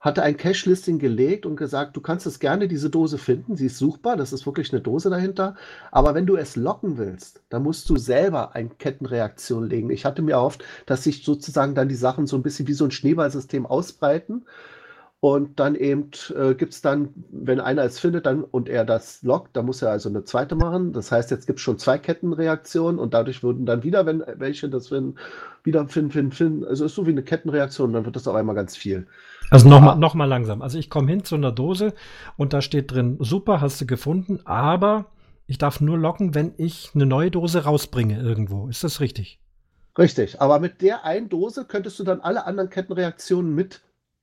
hatte 0.00 0.22
ein 0.22 0.36
Cache-Listing 0.36 0.98
gelegt 0.98 1.44
und 1.44 1.56
gesagt, 1.56 1.96
du 1.96 2.00
kannst 2.00 2.26
es 2.26 2.38
gerne 2.38 2.68
diese 2.68 2.88
Dose 2.88 3.18
finden, 3.18 3.56
sie 3.56 3.66
ist 3.66 3.78
suchbar, 3.78 4.16
das 4.16 4.32
ist 4.32 4.46
wirklich 4.46 4.72
eine 4.72 4.80
Dose 4.80 5.10
dahinter. 5.10 5.56
Aber 5.90 6.14
wenn 6.14 6.26
du 6.26 6.36
es 6.36 6.54
locken 6.54 6.98
willst, 6.98 7.42
dann 7.48 7.64
musst 7.64 7.90
du 7.90 7.96
selber 7.96 8.54
eine 8.54 8.68
Kettenreaktion 8.68 9.68
legen. 9.68 9.90
Ich 9.90 10.04
hatte 10.04 10.22
mir 10.22 10.32
erhofft, 10.32 10.64
dass 10.86 11.04
sich 11.04 11.24
sozusagen 11.24 11.74
dann 11.74 11.88
die 11.88 11.96
Sachen 11.96 12.26
so 12.26 12.36
ein 12.36 12.42
bisschen 12.42 12.68
wie 12.68 12.74
so 12.74 12.84
ein 12.84 12.92
Schneeballsystem 12.92 13.66
ausbreiten. 13.66 14.44
Und 15.20 15.58
dann 15.58 15.74
eben 15.74 16.10
äh, 16.36 16.54
gibt 16.54 16.74
es 16.74 16.80
dann, 16.80 17.08
wenn 17.32 17.58
einer 17.58 17.82
es 17.82 17.98
findet 17.98 18.24
dann, 18.26 18.44
und 18.44 18.68
er 18.68 18.84
das 18.84 19.20
lockt, 19.22 19.56
dann 19.56 19.66
muss 19.66 19.82
er 19.82 19.90
also 19.90 20.08
eine 20.08 20.22
zweite 20.22 20.54
machen. 20.54 20.92
Das 20.92 21.10
heißt, 21.10 21.32
jetzt 21.32 21.48
gibt 21.48 21.58
es 21.58 21.64
schon 21.64 21.76
zwei 21.78 21.98
Kettenreaktionen 21.98 23.00
und 23.00 23.14
dadurch 23.14 23.42
würden 23.42 23.66
dann 23.66 23.82
wieder, 23.82 24.06
wenn 24.06 24.22
welche 24.36 24.68
das 24.68 24.88
finden, 24.88 25.16
wieder 25.64 25.88
finden, 25.88 26.12
finden, 26.12 26.32
finden. 26.32 26.64
Also 26.64 26.84
ist 26.84 26.94
so 26.94 27.06
wie 27.06 27.10
eine 27.10 27.24
Kettenreaktion, 27.24 27.92
dann 27.92 28.04
wird 28.04 28.14
das 28.14 28.28
auf 28.28 28.36
einmal 28.36 28.54
ganz 28.54 28.76
viel. 28.76 29.08
Also 29.50 29.68
nochmal 29.68 29.96
noch 29.96 30.14
mal 30.14 30.26
langsam. 30.26 30.62
Also 30.62 30.78
ich 30.78 30.90
komme 30.90 31.10
hin 31.10 31.24
zu 31.24 31.34
einer 31.34 31.52
Dose 31.52 31.94
und 32.36 32.52
da 32.52 32.60
steht 32.60 32.92
drin, 32.92 33.16
super, 33.20 33.60
hast 33.60 33.80
du 33.80 33.86
gefunden, 33.86 34.40
aber 34.44 35.06
ich 35.46 35.58
darf 35.58 35.80
nur 35.80 35.96
locken, 35.96 36.34
wenn 36.34 36.52
ich 36.58 36.90
eine 36.94 37.06
neue 37.06 37.30
Dose 37.30 37.64
rausbringe 37.64 38.20
irgendwo. 38.20 38.68
Ist 38.68 38.84
das 38.84 39.00
richtig? 39.00 39.40
Richtig, 39.96 40.40
aber 40.40 40.60
mit 40.60 40.82
der 40.82 41.04
einen 41.04 41.28
Dose 41.28 41.64
könntest 41.64 41.98
du 41.98 42.04
dann 42.04 42.20
alle 42.20 42.46
anderen 42.46 42.70
Kettenreaktionen 42.70 43.54
mit 43.54 43.80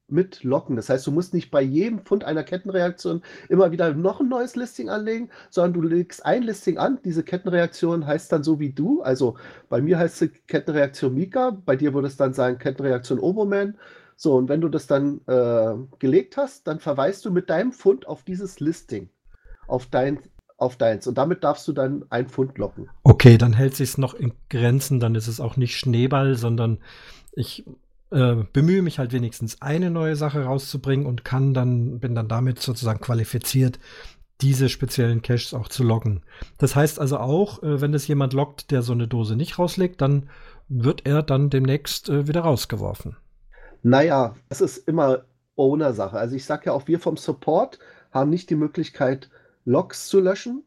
mitlocken. 0.07 0.75
Das 0.75 0.89
heißt, 0.89 1.07
du 1.07 1.11
musst 1.11 1.33
nicht 1.33 1.51
bei 1.51 1.61
jedem 1.61 2.05
Fund 2.05 2.23
einer 2.23 2.43
Kettenreaktion 2.43 3.23
immer 3.49 3.71
wieder 3.71 3.93
noch 3.93 4.19
ein 4.19 4.29
neues 4.29 4.55
Listing 4.55 4.89
anlegen, 4.89 5.29
sondern 5.49 5.73
du 5.73 5.81
legst 5.81 6.25
ein 6.25 6.43
Listing 6.43 6.77
an. 6.77 6.99
Diese 7.03 7.23
Kettenreaktion 7.23 8.05
heißt 8.05 8.31
dann 8.31 8.43
so 8.43 8.59
wie 8.59 8.71
du. 8.71 9.01
Also 9.01 9.35
bei 9.69 9.81
mir 9.81 9.97
heißt 9.97 10.17
sie 10.17 10.29
Kettenreaktion 10.29 11.13
Mika, 11.13 11.57
bei 11.65 11.75
dir 11.75 11.93
würde 11.93 12.07
es 12.07 12.17
dann 12.17 12.33
sein 12.33 12.59
Kettenreaktion 12.59 13.19
Oberman. 13.19 13.77
So, 14.15 14.35
und 14.35 14.49
wenn 14.49 14.61
du 14.61 14.69
das 14.69 14.87
dann 14.87 15.21
äh, 15.27 15.75
gelegt 15.99 16.37
hast, 16.37 16.67
dann 16.67 16.79
verweist 16.79 17.25
du 17.25 17.31
mit 17.31 17.49
deinem 17.49 17.71
Fund 17.71 18.07
auf 18.07 18.23
dieses 18.23 18.59
Listing, 18.59 19.09
auf 19.67 19.87
dein 19.87 20.19
auf 20.57 20.77
deins. 20.77 21.05
Und 21.05 21.17
damit 21.17 21.43
darfst 21.43 21.67
du 21.67 21.73
dann 21.73 22.05
ein 22.09 22.29
Pfund 22.29 22.57
locken. 22.57 22.89
Okay, 23.03 23.37
dann 23.37 23.53
hält 23.53 23.75
sich 23.75 23.97
noch 23.97 24.13
in 24.13 24.33
Grenzen, 24.49 24.99
dann 24.99 25.15
ist 25.15 25.27
es 25.27 25.39
auch 25.39 25.57
nicht 25.57 25.77
Schneeball, 25.77 26.35
sondern 26.35 26.79
ich 27.33 27.65
äh, 28.11 28.35
bemühe 28.53 28.81
mich 28.81 28.99
halt 28.99 29.11
wenigstens 29.11 29.61
eine 29.61 29.91
neue 29.91 30.15
Sache 30.15 30.43
rauszubringen 30.45 31.05
und 31.05 31.25
kann 31.25 31.53
dann, 31.53 31.99
bin 31.99 32.15
dann 32.15 32.27
damit 32.27 32.61
sozusagen 32.61 33.01
qualifiziert, 33.01 33.79
diese 34.41 34.69
speziellen 34.69 35.21
Caches 35.21 35.53
auch 35.53 35.67
zu 35.67 35.83
loggen. 35.83 36.21
Das 36.57 36.75
heißt 36.75 36.99
also 36.99 37.17
auch, 37.17 37.63
äh, 37.63 37.81
wenn 37.81 37.93
es 37.93 38.07
jemand 38.07 38.33
lockt, 38.33 38.71
der 38.71 38.81
so 38.81 38.93
eine 38.93 39.07
Dose 39.07 39.35
nicht 39.35 39.59
rauslegt, 39.59 40.01
dann 40.01 40.29
wird 40.67 41.05
er 41.05 41.23
dann 41.23 41.49
demnächst 41.49 42.09
äh, 42.09 42.27
wieder 42.27 42.41
rausgeworfen. 42.41 43.17
Naja, 43.87 44.35
das 44.49 44.61
ist 44.61 44.87
immer 44.87 45.25
Owner-Sache. 45.55 46.17
Also 46.17 46.35
ich 46.35 46.43
sage 46.45 46.63
ja 46.65 46.71
auch, 46.73 46.87
wir 46.87 46.99
vom 46.99 47.17
Support 47.17 47.77
haben 48.11 48.31
nicht 48.31 48.49
die 48.49 48.55
Möglichkeit, 48.55 49.29
Logs 49.63 50.07
zu 50.07 50.19
löschen. 50.19 50.63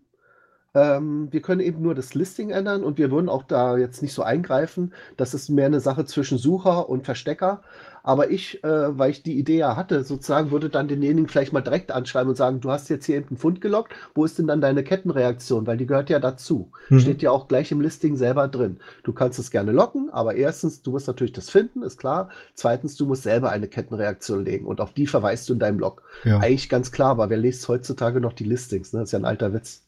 Ähm, 0.73 1.27
wir 1.33 1.43
können 1.43 1.61
eben 1.61 1.83
nur 1.83 1.97
das 1.97 2.15
Listing 2.15 2.51
ändern 2.51 2.85
und 2.85 2.97
wir 2.97 3.11
würden 3.11 3.29
auch 3.29 3.43
da 3.43 3.77
jetzt 3.77 4.03
nicht 4.03 4.15
so 4.15 4.23
eingreifen. 4.23 4.95
Das 5.17 5.35
ist 5.35 5.49
mehr 5.49 5.67
eine 5.67 5.81
Sache 5.81 6.05
zwischen 6.05 6.39
Sucher 6.39 6.89
und 6.89 7.05
Verstecker. 7.07 7.63
Aber 8.09 8.31
ich, 8.31 8.65
äh, 8.65 8.99
weil 8.99 9.11
ich 9.11 9.23
die 9.23 9.39
Idee 9.39 9.59
ja 9.59 9.77
hatte, 9.77 10.03
sozusagen, 10.03 10.51
würde 10.51 10.71
dann 10.71 10.89
denjenigen 10.89 11.29
vielleicht 11.29 11.53
mal 11.53 11.61
direkt 11.61 11.93
anschreiben 11.93 12.31
und 12.31 12.37
sagen, 12.37 12.59
du 12.59 12.71
hast 12.71 12.89
jetzt 12.89 13.05
hier 13.05 13.19
einen 13.19 13.37
Fund 13.37 13.61
gelockt, 13.61 13.93
wo 14.15 14.25
ist 14.25 14.39
denn 14.39 14.47
dann 14.47 14.63
deine 14.63 14.83
Kettenreaktion? 14.83 15.67
Weil 15.67 15.77
die 15.77 15.85
gehört 15.85 16.09
ja 16.09 16.19
dazu. 16.19 16.73
Mhm. 16.89 17.01
Steht 17.01 17.21
ja 17.21 17.31
auch 17.31 17.49
gleich 17.49 17.71
im 17.71 17.83
Listing 17.83 18.17
selber 18.17 18.49
drin. 18.49 18.79
Du 19.03 19.13
kannst 19.13 19.39
es 19.39 19.51
gerne 19.51 19.73
locken, 19.73 20.09
aber 20.11 20.37
erstens, 20.37 20.81
du 20.81 20.93
musst 20.93 21.07
natürlich 21.07 21.35
das 21.35 21.51
finden, 21.51 21.83
ist 21.83 21.99
klar. 21.99 22.31
Zweitens, 22.55 22.97
du 22.97 23.05
musst 23.05 23.25
selber 23.25 23.51
eine 23.51 23.69
Kettenreaktion 23.69 24.43
legen 24.43 24.65
und 24.65 24.81
auf 24.81 24.95
die 24.95 25.07
verweist 25.07 25.47
du 25.51 25.53
in 25.53 25.59
deinem 25.59 25.79
Log. 25.79 26.03
Ja. 26.25 26.39
Eigentlich 26.39 26.71
ganz 26.71 26.91
klar, 26.91 27.11
aber 27.11 27.29
wer 27.29 27.37
liest 27.37 27.69
heutzutage 27.69 28.23
noch 28.23 28.33
die 28.33 28.45
Listings? 28.45 28.95
Ne? 28.95 29.01
Das 29.01 29.11
ist 29.11 29.13
ja 29.13 29.19
ein 29.19 29.27
alter 29.27 29.53
Witz. 29.53 29.83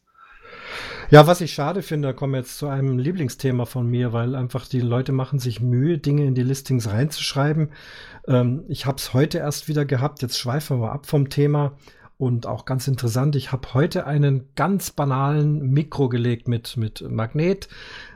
Ja, 1.11 1.27
was 1.27 1.41
ich 1.41 1.53
schade 1.53 1.83
finde, 1.83 2.15
kommen 2.15 2.35
wir 2.35 2.39
jetzt 2.41 2.59
zu 2.59 2.69
einem 2.69 2.99
Lieblingsthema 2.99 3.65
von 3.65 3.89
mir, 3.89 4.13
weil 4.13 4.37
einfach 4.37 4.69
die 4.69 4.81
Leute 4.81 5.13
machen 5.13 5.39
sich 5.41 5.61
Mühe, 5.61 5.99
Dinge 5.99 6.25
in 6.25 6.35
die 6.35 6.43
Listings 6.43 6.89
reinzuschreiben. 6.89 7.71
Ähm, 8.29 8.65
ich 8.69 8.87
habe 8.87 8.99
es 8.99 9.13
heute 9.13 9.39
erst 9.39 9.67
wieder 9.67 9.85
gehabt, 9.85 10.23
jetzt 10.23 10.39
schweifen 10.39 10.81
wir 10.81 10.93
ab 10.93 11.07
vom 11.07 11.29
Thema. 11.29 11.73
Und 12.17 12.47
auch 12.47 12.67
ganz 12.67 12.87
interessant, 12.87 13.35
ich 13.35 13.51
habe 13.51 13.73
heute 13.73 14.07
einen 14.07 14.51
ganz 14.55 14.91
banalen 14.91 15.71
Mikro 15.71 16.11
gelegt 16.11 16.49
mit, 16.49 16.77
mit 16.77 17.03
Magnet, 17.11 17.69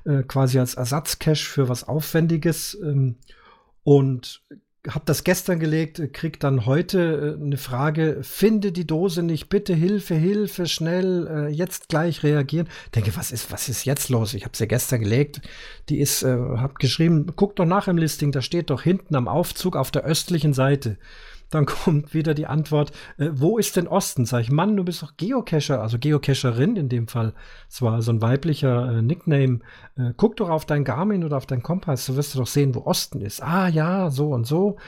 äh, 0.05 0.23
quasi 0.23 0.59
als 0.59 0.75
Ersatzcache 0.75 1.37
für 1.37 1.69
was 1.71 1.89
Aufwendiges. 1.89 2.79
Ähm, 2.83 3.17
und 3.83 4.43
habe 4.89 5.05
das 5.07 5.25
gestern 5.25 5.61
gelegt, 5.61 6.13
krieg 6.13 6.39
dann 6.41 6.67
heute 6.67 7.37
äh, 7.39 7.43
eine 7.43 7.57
Frage, 7.57 8.19
finde 8.23 8.71
die 8.71 8.87
Dose 8.87 9.23
nicht, 9.23 9.49
bitte 9.49 9.75
Hilfe, 9.75 10.15
Hilfe, 10.15 10.67
schnell, 10.67 11.27
äh, 11.27 11.49
jetzt 11.49 11.89
gleich 11.89 12.23
reagieren. 12.23 12.69
Denke, 12.95 13.17
was 13.17 13.33
ist, 13.33 13.51
was 13.51 13.69
ist 13.69 13.85
jetzt 13.85 14.11
los? 14.11 14.35
Ich 14.35 14.45
habe 14.45 14.57
sie 14.57 14.69
gestern 14.69 15.01
gelegt, 15.01 15.41
die 15.89 16.01
ist, 16.01 16.23
äh, 16.23 16.37
hab 16.37 16.79
geschrieben, 16.79 17.33
guck 17.35 17.57
doch 17.57 17.65
nach 17.65 17.89
im 17.89 17.97
Listing, 17.97 18.31
da 18.31 18.43
steht 18.43 18.71
doch 18.71 18.83
hinten 18.83 19.15
am 19.17 19.29
Aufzug 19.29 19.77
auf 19.77 19.91
der 19.91 20.05
östlichen 20.05 20.53
Seite. 20.53 20.99
Dann 21.55 21.67
kommt 21.67 22.15
wieder 22.15 22.35
die 22.35 22.47
Antwort, 22.47 22.91
äh, 23.17 23.31
wo 23.33 23.59
ist 23.59 23.77
denn 23.77 23.87
Osten? 23.87 24.27
Sag 24.27 24.41
ich, 24.41 24.51
Mann, 24.51 24.77
du 24.77 24.83
bist 24.83 25.03
doch 25.03 25.17
Geocacher, 25.17 25.81
also 25.81 25.99
Geocacherin 26.01 26.75
in 26.75 26.89
dem 26.89 27.07
Fall. 27.07 27.33
Es 27.69 27.81
war 27.81 28.03
so 28.03 28.11
ein 28.11 28.21
weiblicher 28.21 28.99
äh, 28.99 29.03
Nickname. 29.03 29.61
Äh, 29.97 30.13
guck 30.17 30.37
doch 30.37 30.51
auf 30.51 30.67
dein 30.67 30.83
Garmin 30.83 31.23
oder 31.23 31.37
auf 31.37 31.47
dein 31.47 31.63
Kompass, 31.63 32.07
so 32.07 32.17
wirst 32.17 32.35
du 32.35 32.41
doch 32.41 32.49
sehen, 32.49 32.75
wo 32.75 32.81
Osten 32.81 33.21
ist. 33.21 33.41
Ah 33.41 33.69
ja, 33.69 34.11
so 34.11 34.31
und 34.31 34.49
so. 34.49 34.79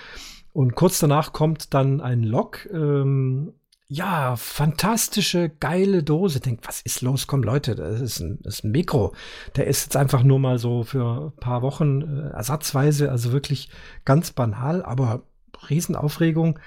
Und 0.52 0.74
kurz 0.74 0.98
danach 0.98 1.32
kommt 1.32 1.72
dann 1.72 2.00
ein 2.00 2.24
Log. 2.24 2.68
Ähm, 2.72 3.52
ja, 3.86 4.34
fantastische, 4.34 5.48
geile 5.48 6.02
Dose. 6.02 6.40
Denkt, 6.40 6.66
was 6.66 6.80
ist 6.80 7.00
los? 7.00 7.28
Komm, 7.28 7.44
Leute, 7.44 7.76
das 7.76 8.00
ist 8.00 8.18
ein, 8.18 8.40
das 8.42 8.54
ist 8.54 8.64
ein 8.64 8.72
Mikro. 8.72 9.14
Der 9.54 9.68
ist 9.68 9.84
jetzt 9.84 9.96
einfach 9.96 10.24
nur 10.24 10.40
mal 10.40 10.58
so 10.58 10.82
für 10.82 11.32
ein 11.32 11.40
paar 11.40 11.62
Wochen 11.62 12.02
äh, 12.02 12.30
ersatzweise, 12.30 13.12
also 13.12 13.30
wirklich 13.30 13.68
ganz 14.04 14.32
banal, 14.32 14.82
aber 14.82 15.22
Riesenaufregung. 15.68 16.58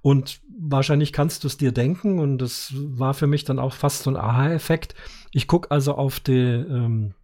Und 0.00 0.40
wahrscheinlich 0.58 1.12
kannst 1.12 1.44
du 1.44 1.48
es 1.48 1.56
dir 1.56 1.72
denken. 1.72 2.18
Und 2.18 2.38
das 2.38 2.72
war 2.76 3.14
für 3.14 3.26
mich 3.26 3.44
dann 3.44 3.58
auch 3.58 3.74
fast 3.74 4.04
so 4.04 4.10
ein 4.10 4.16
Aha-Effekt. 4.16 4.94
Ich 5.32 5.46
gucke 5.46 5.70
also 5.70 5.94
auf, 5.94 6.20
die, 6.20 6.32
ähm, 6.32 7.14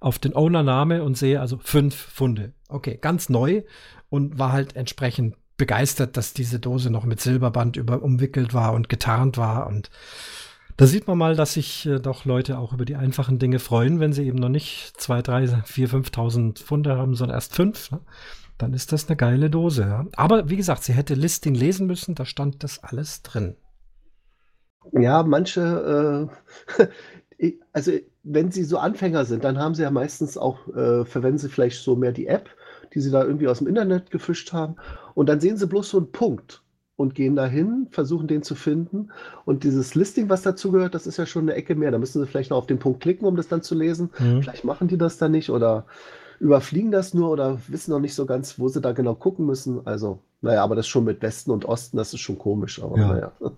auf 0.00 0.18
den 0.18 0.34
Owner-Name 0.34 1.02
und 1.02 1.16
sehe 1.16 1.40
also 1.40 1.58
fünf 1.58 1.94
Funde. 1.94 2.52
Okay, 2.68 2.98
ganz 3.00 3.28
neu 3.28 3.62
und 4.08 4.38
war 4.38 4.52
halt 4.52 4.76
entsprechend 4.76 5.36
begeistert, 5.56 6.16
dass 6.16 6.34
diese 6.34 6.58
Dose 6.58 6.90
noch 6.90 7.04
mit 7.04 7.20
Silberband 7.20 7.76
über, 7.76 8.02
umwickelt 8.02 8.54
war 8.54 8.72
und 8.72 8.88
getarnt 8.88 9.38
war. 9.38 9.66
Und 9.66 9.90
da 10.76 10.86
sieht 10.86 11.06
man 11.06 11.18
mal, 11.18 11.36
dass 11.36 11.54
sich 11.54 11.86
äh, 11.86 12.00
doch 12.00 12.24
Leute 12.24 12.58
auch 12.58 12.72
über 12.72 12.84
die 12.84 12.96
einfachen 12.96 13.38
Dinge 13.38 13.60
freuen, 13.60 14.00
wenn 14.00 14.12
sie 14.12 14.26
eben 14.26 14.38
noch 14.38 14.48
nicht 14.48 14.92
zwei, 14.96 15.22
drei, 15.22 15.46
vier, 15.64 15.88
5.000 15.88 16.62
Funde 16.62 16.96
haben, 16.96 17.14
sondern 17.14 17.36
erst 17.36 17.54
fünf. 17.54 17.92
Ne? 17.92 18.00
Dann 18.58 18.72
ist 18.72 18.92
das 18.92 19.08
eine 19.08 19.16
geile 19.16 19.50
Dose. 19.50 19.82
Ja? 19.82 20.06
Aber 20.16 20.48
wie 20.48 20.56
gesagt, 20.56 20.84
sie 20.84 20.92
hätte 20.92 21.14
Listing 21.14 21.54
lesen 21.54 21.86
müssen, 21.86 22.14
da 22.14 22.24
stand 22.24 22.62
das 22.62 22.82
alles 22.82 23.22
drin. 23.22 23.56
Ja, 24.92 25.22
manche, 25.22 26.28
äh, 27.38 27.52
also 27.72 27.92
wenn 28.22 28.50
sie 28.50 28.64
so 28.64 28.78
Anfänger 28.78 29.24
sind, 29.24 29.44
dann 29.44 29.58
haben 29.58 29.74
sie 29.74 29.82
ja 29.82 29.90
meistens 29.90 30.36
auch, 30.38 30.66
äh, 30.68 31.04
verwenden 31.04 31.38
sie 31.38 31.48
vielleicht 31.48 31.82
so 31.82 31.96
mehr 31.96 32.12
die 32.12 32.26
App, 32.26 32.48
die 32.94 33.00
sie 33.00 33.10
da 33.10 33.24
irgendwie 33.24 33.48
aus 33.48 33.58
dem 33.58 33.66
Internet 33.66 34.10
gefischt 34.10 34.52
haben. 34.52 34.76
Und 35.14 35.28
dann 35.28 35.40
sehen 35.40 35.56
sie 35.56 35.66
bloß 35.66 35.90
so 35.90 35.98
einen 35.98 36.12
Punkt 36.12 36.62
und 36.96 37.14
gehen 37.14 37.34
dahin, 37.34 37.88
versuchen 37.90 38.28
den 38.28 38.42
zu 38.42 38.54
finden. 38.54 39.10
Und 39.44 39.64
dieses 39.64 39.94
Listing, 39.94 40.28
was 40.28 40.42
dazu 40.42 40.70
gehört, 40.70 40.94
das 40.94 41.06
ist 41.06 41.16
ja 41.16 41.26
schon 41.26 41.42
eine 41.42 41.54
Ecke 41.54 41.74
mehr. 41.74 41.90
Da 41.90 41.98
müssen 41.98 42.20
sie 42.20 42.26
vielleicht 42.26 42.50
noch 42.50 42.58
auf 42.58 42.66
den 42.66 42.78
Punkt 42.78 43.00
klicken, 43.00 43.26
um 43.26 43.36
das 43.36 43.48
dann 43.48 43.62
zu 43.62 43.74
lesen. 43.74 44.10
Mhm. 44.18 44.42
Vielleicht 44.42 44.64
machen 44.64 44.88
die 44.88 44.98
das 44.98 45.18
dann 45.18 45.32
nicht 45.32 45.50
oder 45.50 45.86
überfliegen 46.44 46.92
das 46.92 47.14
nur 47.14 47.30
oder 47.30 47.58
wissen 47.68 47.90
noch 47.90 48.00
nicht 48.00 48.14
so 48.14 48.26
ganz, 48.26 48.58
wo 48.58 48.68
sie 48.68 48.82
da 48.82 48.92
genau 48.92 49.14
gucken 49.14 49.46
müssen. 49.46 49.86
Also, 49.86 50.18
naja, 50.42 50.62
aber 50.62 50.76
das 50.76 50.86
schon 50.86 51.04
mit 51.04 51.22
Westen 51.22 51.50
und 51.50 51.64
Osten, 51.64 51.96
das 51.96 52.12
ist 52.12 52.20
schon 52.20 52.38
komisch, 52.38 52.82
aber 52.82 52.98
ja. 52.98 53.08
naja. 53.08 53.32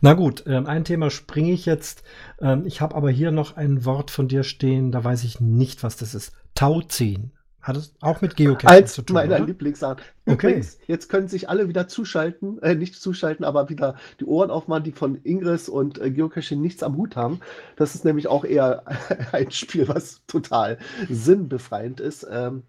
Na 0.00 0.14
gut, 0.14 0.44
ähm, 0.46 0.66
ein 0.66 0.84
Thema 0.84 1.10
springe 1.10 1.52
ich 1.52 1.66
jetzt. 1.66 2.02
Ähm, 2.40 2.64
ich 2.64 2.80
habe 2.80 2.94
aber 2.94 3.10
hier 3.10 3.30
noch 3.30 3.56
ein 3.56 3.84
Wort 3.84 4.10
von 4.10 4.26
dir 4.26 4.42
stehen, 4.42 4.90
da 4.90 5.04
weiß 5.04 5.22
ich 5.24 5.38
nicht, 5.40 5.82
was 5.82 5.96
das 5.96 6.14
ist. 6.14 6.32
Tauziehen. 6.54 7.32
Hat 7.68 7.76
es 7.76 7.94
auch 8.00 8.22
mit 8.22 8.34
Geocaching 8.34 8.70
Als 8.70 8.94
zu 8.94 9.02
tun? 9.02 9.12
meiner 9.12 9.36
oder? 9.36 9.44
Lieblingsart. 9.44 10.00
Übrigens, 10.24 10.76
okay. 10.76 10.84
jetzt 10.86 11.08
können 11.10 11.28
sich 11.28 11.50
alle 11.50 11.68
wieder 11.68 11.86
zuschalten, 11.86 12.62
äh, 12.62 12.74
nicht 12.74 12.94
zuschalten, 12.94 13.44
aber 13.44 13.68
wieder 13.68 13.96
die 14.20 14.24
Ohren 14.24 14.50
aufmachen, 14.50 14.84
die 14.84 14.92
von 14.92 15.20
Ingress 15.22 15.68
und 15.68 16.00
äh, 16.00 16.10
Geocaching 16.10 16.62
nichts 16.62 16.82
am 16.82 16.96
Hut 16.96 17.14
haben. 17.14 17.40
Das 17.76 17.94
ist 17.94 18.06
nämlich 18.06 18.26
auch 18.26 18.46
eher 18.46 18.84
ein 19.32 19.50
Spiel, 19.50 19.86
was 19.86 20.22
total 20.26 20.78
sinnbefreiend 21.10 22.00
ist. 22.00 22.26
Ähm, 22.30 22.62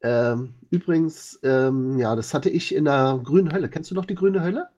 ähm, 0.00 0.54
übrigens, 0.70 1.38
ähm, 1.42 1.98
ja, 1.98 2.16
das 2.16 2.32
hatte 2.32 2.48
ich 2.48 2.74
in 2.74 2.86
der 2.86 3.20
grünen 3.22 3.52
Hölle. 3.52 3.68
Kennst 3.68 3.90
du 3.90 3.94
noch 3.94 4.06
die 4.06 4.14
grüne 4.14 4.42
Hölle? 4.42 4.68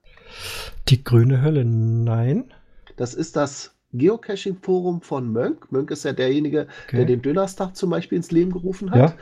Die 0.88 1.05
grüne 1.05 1.43
Hölle, 1.43 1.64
nein. 1.64 2.53
Das 2.97 3.14
ist 3.14 3.37
das 3.37 3.77
Geocaching-Forum 3.93 5.01
von 5.01 5.31
Mönk. 5.31 5.71
Mönk 5.71 5.93
ist 5.93 6.05
ja 6.05 6.12
derjenige, 6.12 6.67
okay. 6.87 6.97
der 6.97 7.05
den 7.05 7.23
Dönerstag 7.23 7.77
zum 7.77 7.90
Beispiel 7.90 8.17
ins 8.17 8.33
Leben 8.33 8.53
gerufen 8.53 8.90
hat. 8.90 8.99
Ja. 8.99 9.17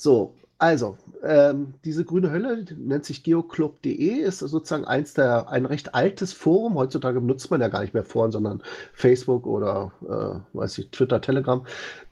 So, 0.00 0.34
also, 0.56 0.96
ähm, 1.22 1.74
diese 1.84 2.06
grüne 2.06 2.30
Hölle 2.30 2.64
nennt 2.74 3.04
sich 3.04 3.22
geoclub.de, 3.22 4.20
ist 4.20 4.38
sozusagen 4.38 4.86
eins 4.86 5.12
der, 5.12 5.50
ein 5.50 5.66
recht 5.66 5.94
altes 5.94 6.32
Forum. 6.32 6.76
Heutzutage 6.76 7.20
benutzt 7.20 7.50
man 7.50 7.60
ja 7.60 7.68
gar 7.68 7.82
nicht 7.82 7.92
mehr 7.92 8.04
Foren, 8.04 8.32
sondern 8.32 8.62
Facebook 8.94 9.46
oder, 9.46 9.92
äh, 10.02 10.56
weiß 10.56 10.78
ich, 10.78 10.90
Twitter, 10.90 11.20
Telegram. 11.20 11.66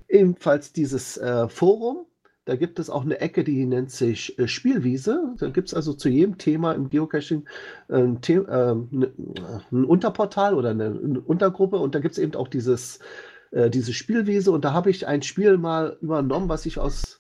Ebenfalls 0.07 0.75
dieses 0.75 1.17
äh, 1.17 1.49
Forum. 1.49 2.05
Da 2.45 2.57
gibt 2.57 2.79
es 2.79 2.91
auch 2.91 3.05
eine 3.05 3.21
Ecke, 3.21 3.43
die 3.43 3.65
nennt 3.65 3.91
sich 3.91 4.39
äh, 4.39 4.49
Spielwiese. 4.49 5.35
Da 5.39 5.49
gibt 5.49 5.69
es 5.69 5.75
also 5.75 5.95
zu 5.95 6.11
jedem 6.11 6.37
Thema 6.37 6.73
im 6.73 6.91
Geocaching 6.91 7.47
äh, 7.89 7.95
ein, 7.97 8.19
The 8.23 8.35
äh, 8.35 8.75
ne, 8.91 9.13
ein, 9.73 9.85
Unterportal 9.87 10.53
oder 10.55 10.71
eine, 10.71 10.89
eine 10.89 11.21
Untergruppe. 11.21 11.79
Und 11.79 11.95
da 11.95 12.01
gibt 12.01 12.13
es 12.13 12.19
eben 12.19 12.35
auch 12.35 12.49
dieses, 12.49 12.99
äh, 13.51 13.71
diese 13.71 13.95
Spielwiese. 13.95 14.51
Und 14.51 14.67
da 14.67 14.75
habe 14.75 14.91
ich 14.91 15.07
ein 15.07 15.23
Spiel 15.23 15.57
mal 15.57 15.97
übernommen, 16.03 16.51
was 16.51 16.67
ich 16.67 16.79
aus 16.79 17.19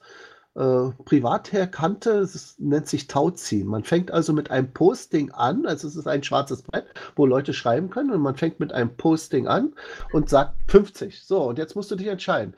äh, 0.59 0.90
privat 1.05 1.53
her 1.53 1.66
kannte. 1.68 2.18
Es 2.18 2.57
nennt 2.59 2.88
sich 2.88 3.07
Tauziehen. 3.07 3.68
Man 3.68 3.85
fängt 3.85 4.11
also 4.11 4.33
mit 4.33 4.51
einem 4.51 4.73
Posting 4.73 5.31
an. 5.31 5.66
Also 5.66 5.87
es 5.87 5.97
ist 5.97 6.09
ein 6.09 6.25
schwarzes 6.25 6.62
Brett, 6.62 6.87
wo 7.14 7.27
Leute 7.27 7.55
schreiben 7.55 7.90
können. 7.90 8.11
Und 8.11 8.21
man 8.21 8.37
fängt 8.37 8.59
mit 8.59 8.73
einem 8.73 8.97
Posting 8.97 9.47
an 9.47 9.75
und 10.12 10.29
sagt 10.29 10.55
50. 10.66 11.23
So, 11.23 11.42
und 11.44 11.59
jetzt 11.59 11.77
musst 11.77 11.90
du 11.90 11.97
dich 11.97 12.09
entscheiden. 12.09 12.55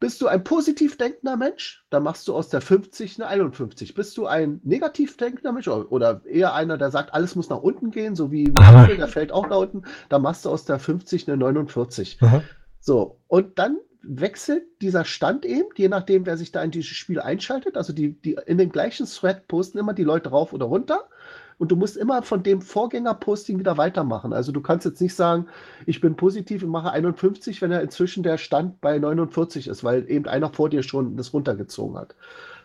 Bist 0.00 0.20
du 0.20 0.26
ein 0.26 0.42
positiv 0.42 0.98
denkender 0.98 1.36
Mensch, 1.36 1.86
dann 1.90 2.02
machst 2.02 2.26
du 2.26 2.34
aus 2.34 2.48
der 2.48 2.60
50 2.60 3.20
eine 3.20 3.28
51. 3.28 3.94
Bist 3.94 4.16
du 4.16 4.26
ein 4.26 4.60
negativ 4.64 5.16
denkender 5.16 5.52
Mensch 5.52 5.68
oder 5.68 6.22
eher 6.26 6.54
einer, 6.54 6.76
der 6.76 6.90
sagt, 6.90 7.14
alles 7.14 7.36
muss 7.36 7.50
nach 7.50 7.62
unten 7.62 7.92
gehen, 7.92 8.16
so 8.16 8.32
wie 8.32 8.52
Apfel, 8.56 8.96
der 8.96 9.06
fällt 9.06 9.30
auch 9.30 9.48
nach 9.48 9.58
unten, 9.58 9.84
dann 10.08 10.22
machst 10.22 10.44
du 10.44 10.50
aus 10.50 10.64
der 10.64 10.80
50 10.80 11.28
eine 11.28 11.36
49. 11.36 12.18
Aha. 12.20 12.42
So, 12.80 13.20
und 13.28 13.60
dann 13.60 13.78
wechselt 14.02 14.64
dieser 14.80 15.04
Stand 15.04 15.44
eben, 15.44 15.68
je 15.76 15.88
nachdem, 15.88 16.26
wer 16.26 16.36
sich 16.36 16.52
da 16.52 16.62
in 16.62 16.70
dieses 16.70 16.90
Spiel 16.90 17.20
einschaltet. 17.20 17.76
Also 17.76 17.92
die, 17.92 18.12
die 18.20 18.36
in 18.46 18.58
den 18.58 18.70
gleichen 18.70 19.06
Thread 19.06 19.48
posten 19.48 19.78
immer 19.78 19.94
die 19.94 20.04
Leute 20.04 20.30
rauf 20.30 20.52
oder 20.52 20.66
runter 20.66 21.08
und 21.58 21.70
du 21.70 21.76
musst 21.76 21.96
immer 21.96 22.22
von 22.22 22.42
dem 22.42 22.60
Vorgängerposting 22.60 23.58
wieder 23.58 23.76
weitermachen. 23.76 24.32
Also 24.32 24.50
du 24.50 24.60
kannst 24.60 24.84
jetzt 24.84 25.00
nicht 25.00 25.14
sagen, 25.14 25.46
ich 25.86 26.00
bin 26.00 26.16
positiv 26.16 26.62
und 26.64 26.70
mache 26.70 26.90
51, 26.90 27.62
wenn 27.62 27.70
er 27.70 27.82
inzwischen 27.82 28.22
der 28.22 28.38
Stand 28.38 28.80
bei 28.80 28.98
49 28.98 29.68
ist, 29.68 29.84
weil 29.84 30.10
eben 30.10 30.26
einer 30.26 30.52
vor 30.52 30.68
dir 30.68 30.82
schon 30.82 31.16
das 31.16 31.32
runtergezogen 31.32 31.96
hat. 31.96 32.16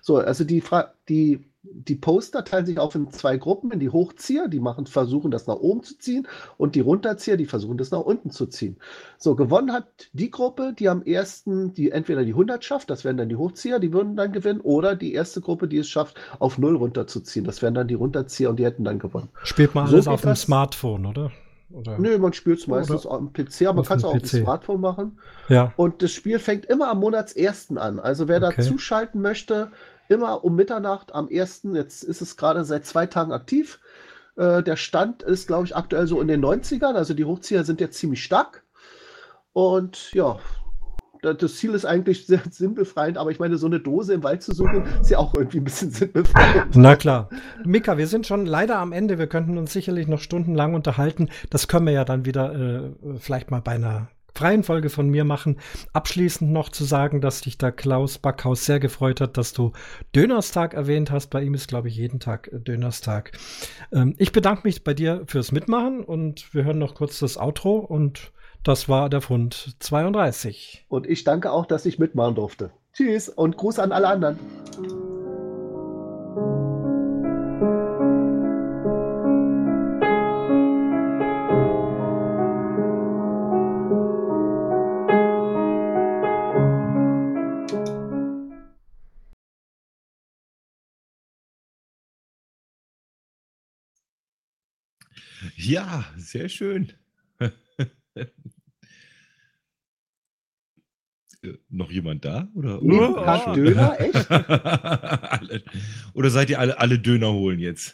So, 0.01 0.17
also 0.17 0.43
die, 0.43 0.61
Fra 0.61 0.93
die 1.09 1.45
die 1.71 1.95
Poster 1.95 2.43
teilen 2.43 2.65
sich 2.65 2.79
auf 2.79 2.95
in 2.95 3.11
zwei 3.11 3.37
Gruppen, 3.37 3.71
in 3.71 3.79
die 3.79 3.89
Hochzieher, 3.89 4.47
die 4.47 4.59
machen, 4.59 4.85
versuchen 4.85 5.31
das 5.31 5.47
nach 5.47 5.55
oben 5.55 5.83
zu 5.83 5.97
ziehen, 5.97 6.27
und 6.57 6.75
die 6.75 6.81
Runterzieher, 6.81 7.37
die 7.37 7.45
versuchen 7.45 7.77
das 7.77 7.91
nach 7.91 8.01
unten 8.01 8.31
zu 8.31 8.45
ziehen. 8.45 8.77
So, 9.17 9.35
gewonnen 9.35 9.73
hat 9.73 9.87
die 10.13 10.31
Gruppe, 10.31 10.73
die 10.77 10.89
am 10.89 11.03
ersten, 11.03 11.73
die 11.73 11.91
entweder 11.91 12.23
die 12.23 12.31
100 12.31 12.63
schafft, 12.63 12.89
das 12.89 13.03
wären 13.03 13.17
dann 13.17 13.29
die 13.29 13.35
Hochzieher, 13.35 13.79
die 13.79 13.93
würden 13.93 14.15
dann 14.15 14.31
gewinnen, 14.31 14.61
oder 14.61 14.95
die 14.95 15.13
erste 15.13 15.41
Gruppe, 15.41 15.67
die 15.67 15.77
es 15.77 15.87
schafft, 15.87 16.15
auf 16.39 16.57
null 16.57 16.75
runterzuziehen, 16.75 17.45
das 17.45 17.61
wären 17.61 17.73
dann 17.73 17.87
die 17.87 17.95
Runterzieher 17.95 18.49
und 18.49 18.57
die 18.57 18.65
hätten 18.65 18.83
dann 18.83 18.99
gewonnen. 18.99 19.29
Spielt 19.43 19.75
man 19.75 19.87
alles 19.87 20.05
so 20.05 20.11
auf 20.11 20.21
dem 20.21 20.35
Smartphone, 20.35 21.05
oder? 21.05 21.31
Oder? 21.69 21.97
Nö, 21.99 22.17
man 22.17 22.31
spielt 22.31 22.59
es 22.59 22.67
meistens 22.67 23.05
am 23.05 23.33
PC, 23.33 23.63
aber 23.63 23.77
man 23.77 23.85
kann 23.85 23.97
es 23.97 24.05
auch 24.05 24.13
PC. 24.13 24.23
auf 24.23 24.29
dem 24.29 24.43
Smartphone 24.43 24.81
machen. 24.81 25.19
Ja. 25.49 25.73
Und 25.75 26.01
das 26.01 26.11
Spiel 26.11 26.39
fängt 26.39 26.65
immer 26.65 26.89
am 26.89 26.99
Monatsersten 26.99 27.77
an. 27.77 27.99
Also 27.99 28.27
wer 28.29 28.41
okay. 28.41 28.55
da 28.55 28.63
zuschalten 28.63 29.21
möchte, 29.21 29.71
immer 30.09 30.43
um 30.43 30.55
Mitternacht 30.55 31.13
am 31.13 31.27
1. 31.31 31.61
Jetzt 31.73 32.03
ist 32.03 32.21
es 32.21 32.37
gerade 32.37 32.63
seit 32.63 32.85
zwei 32.85 33.05
Tagen 33.05 33.31
aktiv. 33.31 33.79
Äh, 34.35 34.63
der 34.63 34.75
Stand 34.75 35.23
ist, 35.23 35.47
glaube 35.47 35.65
ich, 35.65 35.75
aktuell 35.75 36.07
so 36.07 36.21
in 36.21 36.27
den 36.27 36.43
90ern. 36.43 36.93
Also 36.93 37.13
die 37.13 37.25
Hochzieher 37.25 37.63
sind 37.63 37.81
jetzt 37.81 37.97
ziemlich 37.97 38.23
stark. 38.23 38.63
Und 39.53 40.13
ja, 40.13 40.37
das 41.21 41.55
Ziel 41.55 41.73
ist 41.73 41.85
eigentlich 41.85 42.27
sehr 42.27 42.41
sinnbefreiend, 42.49 43.17
aber 43.17 43.31
ich 43.31 43.39
meine, 43.39 43.57
so 43.57 43.65
eine 43.65 43.79
Dose 43.79 44.13
im 44.13 44.23
Wald 44.23 44.43
zu 44.43 44.53
suchen, 44.53 44.83
ist 45.01 45.09
ja 45.09 45.17
auch 45.17 45.33
irgendwie 45.33 45.57
ein 45.57 45.63
bisschen 45.63 45.91
sinnbefreiend. 45.91 46.75
Na 46.75 46.95
klar. 46.95 47.29
Mika, 47.65 47.97
wir 47.97 48.07
sind 48.07 48.27
schon 48.27 48.45
leider 48.45 48.77
am 48.77 48.91
Ende. 48.91 49.17
Wir 49.17 49.27
könnten 49.27 49.57
uns 49.57 49.73
sicherlich 49.73 50.07
noch 50.07 50.19
stundenlang 50.19 50.73
unterhalten. 50.73 51.29
Das 51.49 51.67
können 51.67 51.87
wir 51.87 51.93
ja 51.93 52.05
dann 52.05 52.25
wieder 52.25 52.53
äh, 52.53 52.91
vielleicht 53.19 53.51
mal 53.51 53.61
bei 53.61 53.73
einer 53.73 54.09
freien 54.37 54.63
Folge 54.63 54.89
von 54.89 55.09
mir 55.09 55.25
machen. 55.25 55.59
Abschließend 55.93 56.51
noch 56.51 56.69
zu 56.69 56.83
sagen, 56.83 57.21
dass 57.21 57.41
dich 57.41 57.57
da 57.57 57.71
Klaus 57.71 58.19
Backhaus 58.19 58.65
sehr 58.65 58.79
gefreut 58.79 59.19
hat, 59.19 59.35
dass 59.37 59.51
du 59.51 59.71
Dönerstag 60.15 60.73
erwähnt 60.73 61.11
hast. 61.11 61.27
Bei 61.27 61.41
ihm 61.41 61.55
ist, 61.55 61.67
glaube 61.67 61.87
ich, 61.87 61.95
jeden 61.97 62.19
Tag 62.19 62.47
äh, 62.53 62.59
Dönerstag. 62.59 63.31
Ähm, 63.91 64.13
ich 64.17 64.31
bedanke 64.31 64.61
mich 64.63 64.83
bei 64.83 64.93
dir 64.93 65.23
fürs 65.25 65.51
Mitmachen 65.51 66.03
und 66.03 66.53
wir 66.53 66.63
hören 66.63 66.77
noch 66.77 66.95
kurz 66.95 67.19
das 67.19 67.37
Outro 67.37 67.77
und 67.77 68.31
das 68.63 68.87
war 68.87 69.09
der 69.09 69.21
Fund 69.21 69.75
32. 69.79 70.85
Und 70.87 71.07
ich 71.07 71.23
danke 71.23 71.51
auch, 71.51 71.65
dass 71.65 71.85
ich 71.85 71.99
mitmachen 71.99 72.35
durfte. 72.35 72.71
Tschüss 72.93 73.29
und 73.29 73.57
Gruß 73.57 73.79
an 73.79 73.91
alle 73.91 74.07
anderen. 74.07 74.39
Ja, 95.67 96.05
sehr 96.17 96.47
schön. 96.49 96.93
Äh, 101.43 101.53
noch 101.69 101.91
jemand 101.91 102.25
da? 102.25 102.47
Oder, 102.55 102.79
nee, 102.81 102.99
oh, 102.99 103.53
Döner, 103.53 103.95
echt? 104.01 104.31
alle, 104.31 105.61
oder 106.15 106.31
seid 106.31 106.49
ihr 106.49 106.59
alle, 106.59 106.79
alle 106.79 106.97
Döner 106.97 107.31
holen 107.31 107.59
jetzt? 107.59 107.93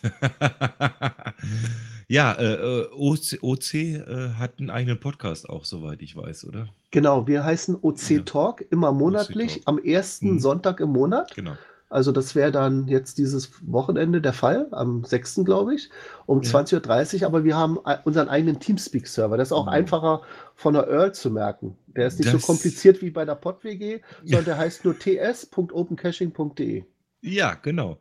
ja, 2.08 2.32
äh, 2.32 2.54
äh 2.54 2.88
OC, 2.94 3.40
OC 3.42 3.74
äh, 3.74 4.30
hat 4.38 4.60
einen 4.60 4.70
eigenen 4.70 5.02
Podcast 5.02 5.50
auch, 5.50 5.66
soweit 5.66 6.02
ich 6.02 6.16
weiß, 6.16 6.46
oder? 6.46 6.70
Genau, 6.92 7.28
wir 7.28 7.44
heißen 7.44 7.76
OC 7.82 8.10
ja. 8.10 8.22
Talk, 8.22 8.64
immer 8.72 8.94
monatlich, 8.94 9.56
Talk. 9.56 9.64
am 9.66 9.78
ersten 9.78 10.30
hm. 10.30 10.40
Sonntag 10.40 10.80
im 10.80 10.92
Monat. 10.92 11.36
Genau. 11.36 11.58
Also 11.94 12.12
das 12.12 12.34
wäre 12.34 12.52
dann 12.52 12.88
jetzt 12.88 13.20
dieses 13.20 13.52
Wochenende 13.62 14.20
der 14.20 14.34
Fall, 14.34 14.68
am 14.72 15.04
6. 15.04 15.42
glaube 15.46 15.76
ich, 15.76 15.90
um 16.26 16.42
ja. 16.42 16.50
20.30 16.50 17.22
Uhr. 17.22 17.28
Aber 17.28 17.44
wir 17.44 17.56
haben 17.56 17.78
unseren 18.04 18.30
eigenen 18.30 18.60
Teamspeak-Server. 18.60 19.38
Das 19.38 19.50
ist 19.50 19.52
auch 19.52 19.66
mhm. 19.66 19.74
einfacher 19.74 20.24
von 20.56 20.74
der 20.74 20.88
Earl 20.88 21.14
zu 21.14 21.30
merken. 21.30 21.78
Der 21.88 22.08
ist 22.08 22.18
nicht 22.18 22.34
das 22.34 22.42
so 22.42 22.48
kompliziert 22.48 23.04
wie 23.04 23.12
bei 23.12 23.26
der 23.26 23.36
PodWG, 23.36 24.00
sondern 24.24 24.46
der 24.46 24.58
heißt 24.58 24.84
nur 24.86 24.98
ts.opencaching.de. 24.98 26.84
Ja, 27.22 27.54
genau. 27.54 28.00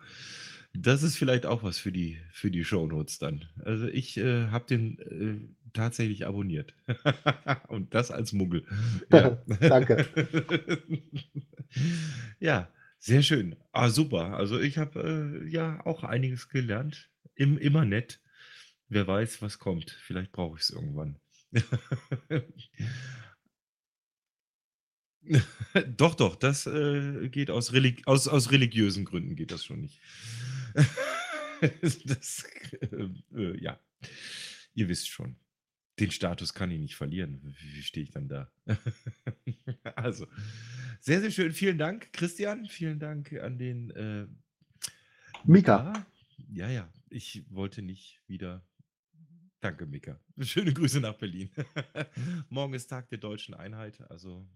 Das 0.74 1.02
ist 1.02 1.18
vielleicht 1.18 1.44
auch 1.44 1.62
was 1.62 1.76
für 1.76 1.92
die, 1.92 2.16
für 2.32 2.50
die 2.50 2.64
Shownotes 2.64 3.18
dann. 3.18 3.44
Also 3.62 3.86
ich 3.88 4.16
äh, 4.16 4.46
habe 4.46 4.64
den 4.64 4.98
äh, 4.98 5.36
tatsächlich 5.74 6.26
abonniert. 6.26 6.72
Und 7.68 7.94
das 7.94 8.10
als 8.10 8.32
Muggel. 8.32 8.64
Ja. 9.10 9.36
Danke. 9.60 10.06
ja. 12.40 12.68
Sehr 13.04 13.24
schön. 13.24 13.56
Ah, 13.72 13.90
super. 13.90 14.36
Also 14.36 14.60
ich 14.60 14.78
habe 14.78 15.42
äh, 15.44 15.48
ja 15.50 15.84
auch 15.84 16.04
einiges 16.04 16.48
gelernt. 16.48 17.10
Im, 17.34 17.58
immer 17.58 17.84
nett. 17.84 18.20
Wer 18.88 19.08
weiß, 19.08 19.42
was 19.42 19.58
kommt. 19.58 19.90
Vielleicht 19.90 20.30
brauche 20.30 20.56
ich 20.56 20.62
es 20.62 20.70
irgendwann. 20.70 21.18
doch, 25.96 26.14
doch, 26.14 26.36
das 26.36 26.68
äh, 26.68 27.28
geht 27.28 27.50
aus, 27.50 27.72
Relig 27.72 28.06
aus, 28.06 28.28
aus 28.28 28.52
religiösen 28.52 29.04
Gründen 29.04 29.34
geht 29.34 29.50
das 29.50 29.64
schon 29.64 29.80
nicht. 29.80 29.98
das, 32.04 32.44
äh, 32.80 33.08
äh, 33.34 33.60
ja, 33.60 33.80
ihr 34.74 34.88
wisst 34.88 35.08
schon. 35.08 35.36
Den 35.98 36.10
Status 36.10 36.54
kann 36.54 36.70
ich 36.70 36.80
nicht 36.80 36.96
verlieren. 36.96 37.40
Wie, 37.42 37.82
stehe 37.82 38.04
ich 38.04 38.10
dann 38.10 38.28
da? 38.28 38.50
also, 39.94 40.26
sehr, 41.00 41.20
sehr 41.20 41.30
schön. 41.30 41.52
Vielen 41.52 41.78
Dank, 41.78 42.12
Christian. 42.12 42.66
Vielen 42.66 42.98
Dank 42.98 43.32
an 43.34 43.58
den 43.58 43.90
äh, 43.90 44.26
Mika. 45.44 46.06
Ja, 46.48 46.68
ja. 46.68 46.90
Ich 47.10 47.44
wollte 47.50 47.82
nicht 47.82 48.22
wieder. 48.26 48.66
Danke, 49.60 49.86
Mika. 49.86 50.18
Schöne 50.40 50.72
Grüße 50.72 51.00
nach 51.00 51.14
Berlin. 51.14 51.50
Morgen 52.48 52.74
ist 52.74 52.88
Tag 52.88 53.08
der 53.10 53.18
deutschen 53.18 53.54
Einheit. 53.54 54.00
Also 54.10 54.48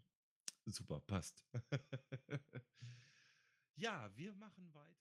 super, 0.64 1.00
passt. 1.00 1.44
ja, 3.76 4.10
wir 4.16 4.34
machen 4.34 4.72
weiter. 4.72 4.96